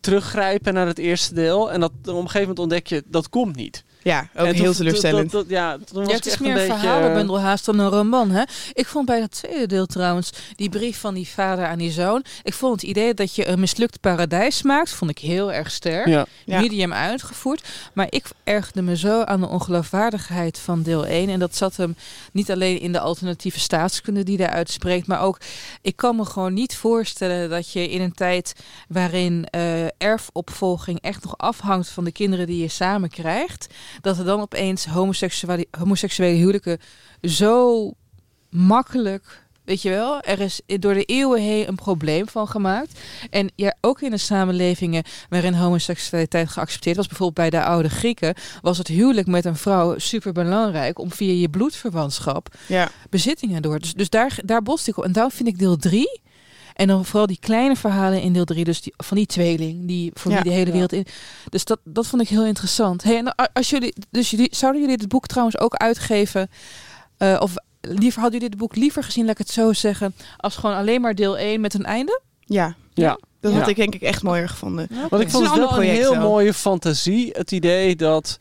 [0.00, 1.72] teruggrijpen naar het eerste deel.
[1.72, 3.84] En dat op een gegeven moment ontdek je, dat komt niet.
[4.02, 5.44] Ja, ook En heel teleurstellend.
[5.48, 8.30] ja, toen was Ja, ik het is meer een verhalenbundel haast dan een roman.
[8.30, 8.42] Hè?
[8.72, 12.24] Ik vond bij dat tweede deel trouwens, die brief van die vader aan die zoon.
[12.42, 16.06] Ik vond het idee dat je een mislukt paradijs maakt, vond ik heel erg sterk.
[16.06, 16.60] Ja, Ja.
[16.60, 17.68] medium uitgevoerd.
[17.92, 21.28] Maar ik ergerde me zo aan de ongeloofwaardigheid van deel 1.
[21.28, 21.96] En dat zat hem
[22.32, 25.06] niet alleen in de alternatieve staatskunde die daar uitspreekt.
[25.06, 25.38] Maar ook,
[25.82, 28.52] ik kan me gewoon niet voorstellen dat je in een tijd
[28.88, 33.66] waarin eh, erfopvolging echt nog afhangt van de kinderen die je samen krijgt.
[34.00, 36.78] Dat er dan opeens homoseksuele, homoseksuele huwelijken
[37.22, 37.90] zo
[38.50, 39.46] makkelijk.
[39.64, 43.00] Weet je wel, er is door de eeuwen heen een probleem van gemaakt.
[43.30, 48.34] En ja, ook in de samenlevingen waarin homoseksualiteit geaccepteerd was, bijvoorbeeld bij de oude Grieken,
[48.62, 52.88] was het huwelijk met een vrouw super belangrijk om via je bloedverwantschap Ja.
[53.10, 53.78] bezittingen door.
[53.78, 55.04] Dus, dus daar, daar bost ik op.
[55.04, 56.20] En daarom vind ik deel 3.
[56.78, 60.10] En dan vooral die kleine verhalen in deel 3, dus die, van die tweeling, die
[60.14, 60.42] voor Ja.
[60.42, 61.06] wie de hele wereld in.
[61.48, 63.02] Dus dat, dat vond ik heel interessant.
[63.02, 66.50] Hey, en als jullie, dus jullie, zouden jullie dit boek trouwens ook uitgeven?
[67.16, 70.56] eh, of liever hadden jullie dit boek liever gezien, laat ik het zo zeggen, als
[70.56, 72.20] gewoon alleen maar deel 1 met een einde?
[72.40, 72.74] Ja.
[72.94, 73.18] ja.
[73.40, 73.58] Dat Ja.
[73.58, 74.88] had ik denk ik echt mooier gevonden.
[75.10, 77.30] Want ik vond het wel een heel mooie fantasie.
[77.32, 78.38] Het idee dat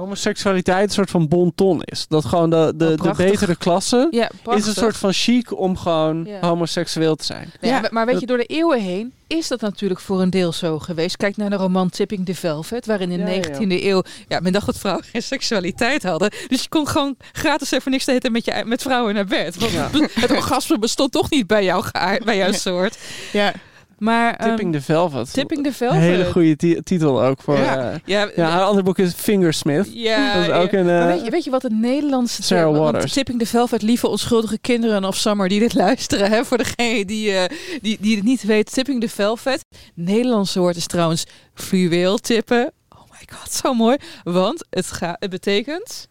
[0.00, 2.06] homoseksualiteit een soort van bonton is.
[2.08, 5.76] Dat gewoon de, de, Oh, de betere klasse Ja, is een soort van chic om
[5.76, 6.38] gewoon Ja.
[6.40, 7.50] homoseksueel te zijn.
[7.60, 10.52] Nee, Ja, maar- weet je, door de eeuwen heen is dat natuurlijk voor een deel
[10.52, 11.16] zo geweest.
[11.16, 14.40] Kijk naar de roman Tipping the Velvet, waarin in de Ja, ja, 19e eeuw ja,
[14.40, 16.30] men dacht dat vrouwen geen seksualiteit hadden.
[16.48, 19.56] Dus je kon gewoon gratis even niks te eten met, je, met vrouwen naar bed.
[19.58, 19.90] Want Ja.
[20.20, 21.84] het orgasme bestond toch niet bij, jou,
[22.24, 22.98] bij jouw soort.
[23.32, 23.52] Ja.
[23.98, 25.32] Maar ehm, Tipping the Velvet.
[25.32, 26.00] Tipping the Een Velvet.
[26.00, 27.56] hele goede ti- titel ook voor.
[27.58, 27.90] Ja.
[27.90, 29.88] Ja, Ja, ja haar andere boek is Fingersmith.
[29.92, 30.78] ja, dat is ook ja.
[30.78, 30.88] een.
[30.88, 33.12] Eh, weet, je, weet je wat het Nederlandse Sarah want Waters.
[33.12, 36.30] Tipping the Velvet, lieve onschuldige kinderen of Summer die dit luisteren.
[36.30, 38.72] Hè, voor degene die, eh, die, die het niet weet.
[38.72, 39.64] Tipping the Velvet.
[39.94, 41.24] Nederlandse woord is trouwens
[41.54, 42.72] fluweel tippen.
[42.88, 43.96] Oh my god, zo mooi.
[44.24, 46.08] Want het, gaat het betekent...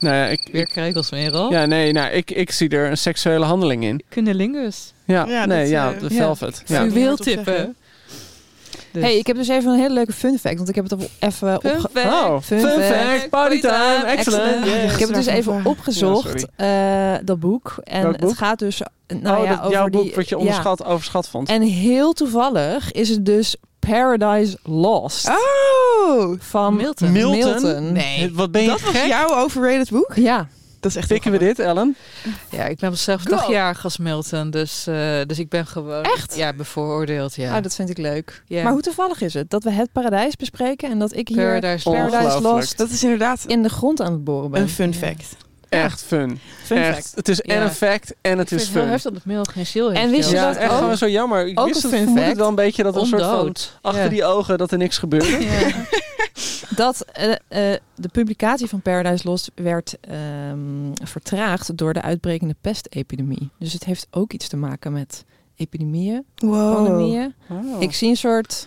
[0.00, 1.50] nou ja, ik, Weer krekels, Merel.
[1.52, 4.02] ja, nee, nou, ik, ik zie er een seksuele handeling in.
[4.10, 4.92] Cunnilingus.
[5.04, 6.20] Ja, Ja, nee, dat, ja, eh, de ja.
[6.20, 6.62] Velvet.
[6.66, 6.80] Ja.
[6.80, 6.90] Fluweel.
[6.90, 7.54] Fluweel hardop tippen.
[7.54, 7.76] zeggen.
[8.92, 9.02] Dus.
[9.02, 11.00] Hey, ik heb dus even een hele leuke fun fact, want ik heb het op-
[11.18, 12.06] even Fun opge- fact.
[12.06, 12.84] Oh, Fun fun, fact.
[13.10, 14.42] fact, party time, excellent.
[14.42, 14.64] Excellent.
[14.64, 14.92] Yes.
[14.92, 17.76] Ik heb het dus even opgezocht, Ja, eh, dat boek.
[17.84, 18.36] En Welk het boek?
[18.36, 18.82] gaat dus
[19.22, 20.40] nou oh, ja, dat, over jouw die, boek wat je ja.
[20.40, 21.48] onderschat, overschat vond.
[21.48, 23.56] En heel toevallig is het dus
[23.90, 27.12] Paradise Lost Oh, van Milton.
[27.12, 27.92] Milton?
[27.92, 28.34] Nee.
[28.34, 30.12] Wat ben je dat was jouw overrated boek?
[30.14, 30.48] Ja,
[30.80, 31.96] Dat is echt Pikken we dit, Ellen?
[32.50, 34.50] Ja, ik ben zelf dagjarig als Milton.
[34.50, 36.02] Dus, eh, dus ik ben gewoon...
[36.02, 36.36] Echt?
[36.36, 37.56] Ja, bevooroordeeld, ja.
[37.56, 38.42] Ah, dat vind ik leuk.
[38.46, 38.62] Ja.
[38.62, 41.90] Maar hoe toevallig is het dat we het paradijs bespreken en dat ik hier Paradise
[41.90, 42.40] Paradise.
[42.40, 44.62] Lost Dat is inderdaad in de grond aan het boren ben?
[44.62, 45.14] een fun Ja.
[45.68, 46.40] Echt fun.
[46.64, 46.94] Fun echt.
[46.94, 47.12] fact.
[47.14, 47.62] Het is en Ja.
[47.64, 48.90] een fact en het ik is vind het heel fun.
[48.90, 50.00] heftig dat Mail geen ziel heeft.
[50.00, 50.78] En wist je Ja, dat echt ook?
[50.78, 51.46] gewoon zo jammer.
[51.46, 52.36] Ik Ook wist een het, fun fact.
[52.36, 54.08] wel een beetje dat er een soort van achter Ja.
[54.08, 55.44] die ogen dat er niks gebeurde.
[55.44, 55.70] Ja.
[56.76, 60.58] dat eh, eh, de publicatie van Paradise Lost werd ehm,
[61.04, 63.50] vertraagd door de uitbrekende pestepidemie.
[63.58, 65.24] Dus het heeft ook iets te maken met
[65.56, 66.74] epidemieën, Wow.
[66.74, 67.34] pandemieën.
[67.48, 67.82] Oh.
[67.82, 68.66] Ik zie een soort...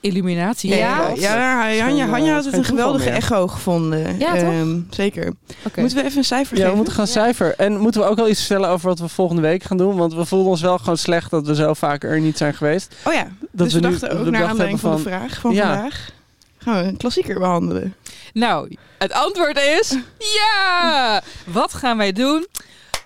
[0.00, 0.74] Illuminatie.
[0.74, 1.08] Ja.
[1.16, 4.18] Ja, ja, Hanja, Hanja had het een geweldige echo gevonden.
[4.18, 4.42] Ja, toch?
[4.42, 5.32] Ehm, zeker.
[5.66, 5.80] Oké.
[5.80, 6.70] Moeten we even een cijfer Ja, geven?
[6.70, 7.54] we moeten gaan cijfer.
[7.56, 9.96] En moeten we ook wel iets vertellen over wat we volgende week gaan doen?
[9.96, 12.94] Want we voelden ons wel gewoon slecht dat we zo vaak er niet zijn geweest.
[13.04, 15.40] Oh ja, Dat dus we we nu dachten ook de naar aanleiding van, de vraag
[15.40, 15.72] van Ja.
[15.74, 16.10] vandaag.
[16.58, 17.94] Gaan we een klassieker behandelen.
[18.32, 21.22] Nou, het antwoord is ja!
[21.60, 22.46] Wat gaan wij doen?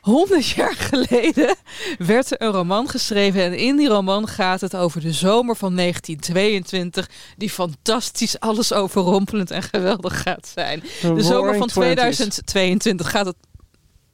[0.04, 1.56] 100 jaar geleden
[1.98, 5.76] werd er een roman geschreven en in die roman gaat het over de zomer van
[5.76, 10.82] 1922 die fantastisch alles overrompelend en geweldig gaat zijn.
[11.00, 13.36] De zomer van 2022 gaat het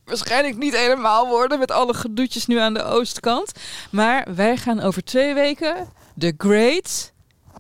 [0.04, 3.52] waarschijnlijk niet helemaal worden met alle gedoetjes nu aan de oostkant.
[3.90, 5.88] Maar wij gaan over twee weken
[6.18, 7.12] The Great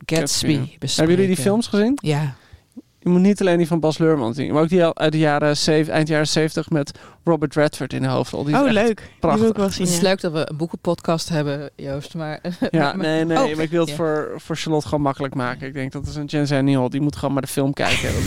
[0.06, 0.56] Gatsby Gatsby.
[0.56, 0.96] bespreken.
[0.96, 1.98] Hebben jullie die films gezien?
[2.02, 2.36] Ja.
[3.02, 5.18] Je moet niet alleen die van Bas Leurman zien, maar ook die al uit de
[5.18, 8.44] jaren zeven, eind jaren 70 met Robert Redford in de hoofdrol.
[8.44, 8.96] Die is oh, echt leuk.
[8.98, 9.40] Die prachtig.
[9.40, 9.84] wil ik wel zien.
[9.84, 10.08] Het is ja.
[10.08, 12.14] leuk dat we een boekenpodcast hebben, Joost.
[12.14, 12.40] Maar,
[12.70, 13.94] Ja, maar- nee, nee, Oh, maar ik wil het ja.
[13.94, 15.66] voor, voor Charlotte gewoon makkelijk maken.
[15.66, 18.08] Ik denk dat is een Jen Zaniol, die moet gewoon maar de film kijken.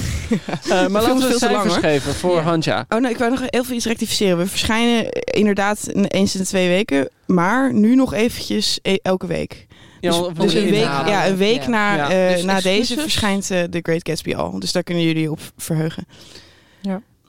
[0.63, 2.41] Eh, maar laten we veel lang, cijfers geven voor Ja.
[2.41, 2.86] Hanja.
[2.89, 4.38] Oh, nou, ik wou nog heel veel iets rectificeren.
[4.38, 7.09] We verschijnen inderdaad een- eens in de twee weken.
[7.26, 9.67] Maar nu nog eventjes e- elke week.
[10.12, 11.68] Ja, dus dus een, week, ja, een week Ja.
[11.70, 12.10] na, Ja.
[12.30, 14.60] eh, Dus na deze verschijnt eh, The Great Gatsby al.
[14.60, 16.06] Dus daar kunnen jullie op verheugen.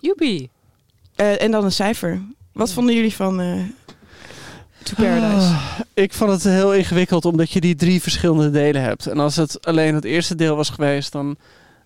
[0.01, 0.51] Joepie.
[1.14, 2.20] Eh, en dan een cijfer.
[2.53, 3.59] Wat vonden jullie van eh
[4.83, 5.47] To Paradise?
[5.47, 9.07] Ah, ik vond het heel ingewikkeld omdat je die drie verschillende delen hebt.
[9.07, 11.37] En als het alleen het eerste deel was geweest, dan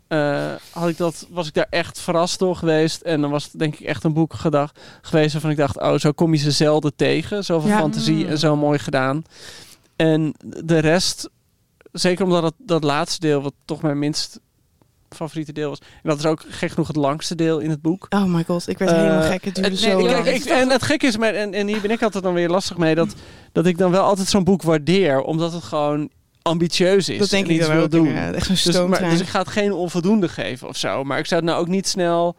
[0.09, 3.01] eh, had ik dat, was ik daar echt verrast door geweest.
[3.01, 5.95] En dan was het denk ik echt een boek gedacht, geweest waarvan ik dacht, oh,
[5.99, 7.45] zo kom je ze zelden tegen.
[7.45, 7.79] Zoveel Ja.
[7.79, 9.25] fantasie en zo mooi gedaan.
[9.99, 10.35] En
[10.65, 11.31] de rest,
[11.93, 14.41] zeker omdat het, dat laatste deel, wat toch mijn minst
[15.09, 15.79] favoriete deel was.
[15.79, 18.07] En dat is ook gek genoeg het langste deel in het boek.
[18.11, 19.45] Oh my god, ik werd Eh, helemaal gek.
[19.45, 20.25] Het duurde zo nee, lang.
[20.25, 22.49] Kijk, ik, en het gekke is, maar, en, en hier ben ik altijd dan weer
[22.49, 23.15] lastig mee, dat,
[23.53, 26.11] dat ik dan wel altijd zo'n boek waardeer, omdat het gewoon
[26.43, 27.19] ambitieus is.
[27.19, 28.15] dat denk en ik iets wil doen.
[28.15, 31.05] Echt Dus, maar, dus ik ga het geen onvoldoende geven of zo.
[31.05, 32.37] Maar ik zou het nou ook niet snel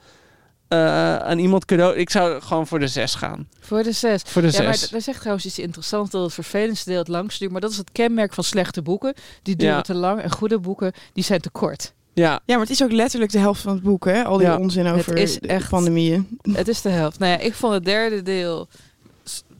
[0.69, 1.95] eh, aan iemand cadeau...
[1.95, 3.47] Ik zou gewoon voor de zes gaan.
[3.59, 4.21] Voor de zes.
[4.25, 4.87] Voor de Ja, maar zes.
[4.87, 7.51] d- daar zegt trouwens iets interessants dat het vervelendste deel het langste duurt.
[7.51, 9.13] Maar dat is het kenmerk van slechte boeken.
[9.43, 9.81] Die duren Ja.
[9.81, 11.93] te lang en goede boeken die zijn te kort.
[12.13, 14.23] Ja, Ja, maar het is ook letterlijk de helft van het boek, hè?
[14.23, 14.57] Al die Ja.
[14.57, 16.39] onzin over is de echt- pandemieën.
[16.51, 17.19] Het is de helft.
[17.19, 18.67] Nou ja, ik vond het derde deel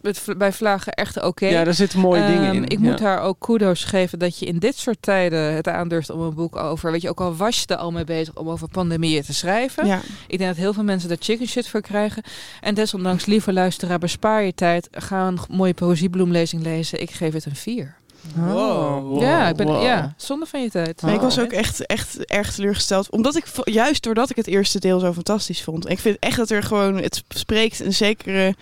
[0.01, 1.47] v- bij Vlagen echt oké.
[1.47, 2.63] ja, daar zitten mooie dingen Ehm, in.
[2.63, 2.79] Ik ja.
[2.79, 6.33] moet haar ook kudos geven dat je in dit soort tijden het aandurft om een
[6.33, 9.23] boek over, weet je, ook al was je er al mee bezig om over pandemieën
[9.23, 9.85] te schrijven.
[9.85, 10.01] Ja.
[10.27, 12.23] Ik denk dat heel veel mensen daar chicken shit voor krijgen.
[12.61, 14.87] En desondanks, lieve luisteraar, bespaar je tijd.
[14.91, 17.01] Ga een mooie poëziebloemlezing lezen.
[17.01, 17.97] Ik geef het een 4.
[18.35, 19.21] Wow.
[19.21, 19.83] ja, ik ben, Wow.
[19.83, 21.01] ja, zonde van je tijd.
[21.01, 21.43] Maar ik was Oh.
[21.43, 23.09] ook echt, echt erg teleurgesteld.
[23.09, 25.89] Omdat ik, juist doordat ik het eerste deel zo fantastisch vond.
[25.89, 28.55] Ik vind echt dat er gewoon, het spreekt een zekere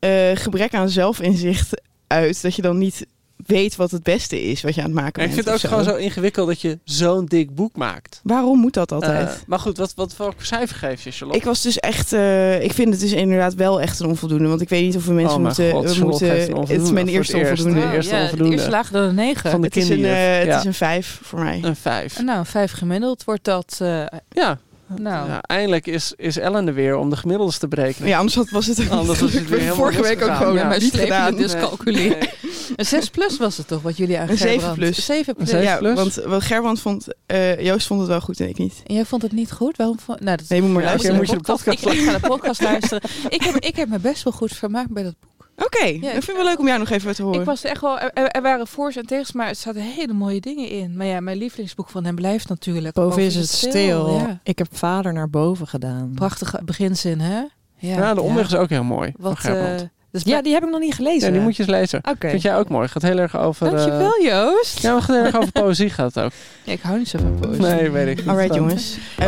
[0.00, 2.42] eh, gebrek aan zelfinzicht uit.
[2.42, 3.06] Dat je dan niet
[3.46, 5.46] weet wat het beste is wat je aan het maken En ik bent.
[5.46, 8.20] vind het ook gewoon zo ingewikkeld dat je zo'n dik boek maakt.
[8.24, 9.28] Waarom moet dat altijd?
[9.28, 11.38] Eh, maar goed, wat, wat voor cijfer geef je, Charlotte?
[11.38, 14.48] ik was dus echt, eh, ik vind het dus inderdaad wel echt een onvoldoende.
[14.48, 16.58] Want ik weet niet of we mensen Oh moeten, god, we moeten het is mijn
[16.58, 17.50] onvoldoende eerste eerst.
[17.50, 17.88] onvoldoende.
[17.88, 19.50] De eerste ja, eerste laag dan een 9.
[19.50, 20.58] Van de Het is, een, eh, het ja.
[20.58, 21.60] is een vijf voor mij.
[21.62, 22.22] een vijf.
[22.22, 23.78] Nou, vijf gemiddeld wordt dat.
[23.82, 24.58] eh, Ja.
[24.96, 28.08] Nou, Ja, eindelijk is, is Ellen er weer om de gemiddeldes te berekenen.
[28.08, 30.72] Ja, anders had- was het Anders was het weer helemaal vorige week ook gewoon Ja.
[30.72, 31.36] slepende gedaan.
[31.36, 32.08] dyscalculie.
[32.08, 32.30] Nee.
[32.76, 35.04] Een 6 plus was het toch, wat jullie Een aangeven 7 plus.
[35.04, 35.52] 7 plus.
[35.52, 35.94] Een Ja, plus?
[35.94, 38.82] want wat Gerbrand vond, eh, Joost vond het wel goed en ik niet.
[38.86, 39.76] En jij vond het niet goed?
[39.76, 40.20] Waarom vond...
[40.20, 41.16] Nou, dat Nee, moet maar luisteren.
[41.16, 43.10] moet je de podcast ik, ik ga de podcast luisteren.
[43.28, 45.29] Ik heb, ik heb me best wel goed vermaakt bij dat boek.
[45.64, 47.40] Oké, ik ik vind het wel leuk om jou nog even te horen.
[47.40, 47.98] Ik was echt wel...
[47.98, 50.96] Er, er waren voor's en tegens, maar er zaten hele mooie dingen in.
[50.96, 52.94] Maar ja, mijn lievelingsboek van hem blijft natuurlijk...
[52.94, 54.10] Boven is het stil.
[54.10, 54.40] Ja.
[54.42, 56.12] Ik heb vader naar boven gedaan.
[56.14, 57.42] Prachtige beginzin, hè?
[57.76, 59.12] Ja, de omweg is ook heel mooi.
[59.18, 59.88] van Wat, Gerbrand.
[60.12, 61.26] Dus Ja, die heb ik nog niet gelezen.
[61.26, 62.00] ja, die moet je eens lezen.
[62.18, 62.88] Vind jij ook mooi.
[62.88, 63.66] Gaat heel erg over...
[63.66, 64.78] eh, Dankjewel, Joost.
[64.82, 66.30] Ja, maar het gaat heel erg over poëzie gaat het ook.
[66.64, 67.62] Ja, ik hou niet zo van poëzie.
[67.62, 68.26] Nee, weet ik.
[68.28, 68.98] Alright jongens.
[69.18, 69.26] Eh,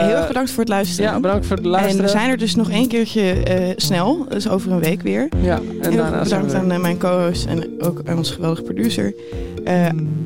[0.00, 1.10] eh, heel erg bedankt voor het luisteren.
[1.12, 2.04] Ja, bedankt voor het en luisteren.
[2.04, 4.26] we zijn er dus nog één keertje snel.
[4.28, 5.28] Dus over een week weer.
[5.42, 8.62] Ja, En, en ook daarna bedankt we aan mijn co-host en ook aan onze geweldige
[8.62, 9.14] producer.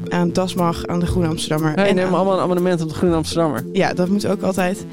[0.09, 1.75] Aan Dasmag, aan de Groene Amsterdammer.
[1.75, 3.65] En neem aan- allemaal een abonnement op de Groene Amsterdammer.
[3.73, 4.85] Ja, dat moet ook altijd.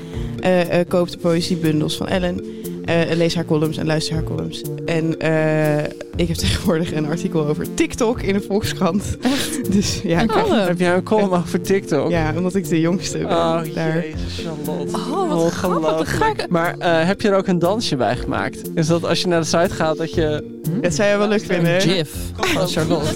[0.87, 2.41] Koop de poëziebundels van Ellen.
[2.85, 4.61] Eh, en lees haar columns en luister haar columns.
[4.85, 5.83] En eh,
[6.15, 9.17] ik heb tegenwoordig een artikel over TikTok in de Volkskrant.
[9.21, 9.53] Echt?
[9.75, 12.09] Dus ja, ik heb jij een column over TikTok?
[12.09, 13.27] Ja, omdat ik de jongste ben.
[13.27, 13.95] Oh, daar.
[14.05, 14.97] jezus, Charlotte.
[14.97, 16.27] Oh, wat grappig.
[16.27, 16.49] Ik...
[16.49, 18.61] Maar eh, heb je er ook een dansje bij gemaakt?
[18.75, 20.59] Is dat als je naar de site gaat dat je...
[20.81, 21.71] Dat zou je wel leuk vinden.
[21.71, 21.77] hè?
[21.77, 23.13] Jif van Charlotte.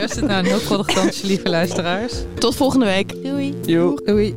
[0.00, 2.12] Eerst het nou een heel koddig dansje, lieve luisteraars.
[2.38, 3.22] Tot volgende week.
[3.22, 3.54] Doei.
[3.64, 4.00] Joe.
[4.04, 4.34] Doei.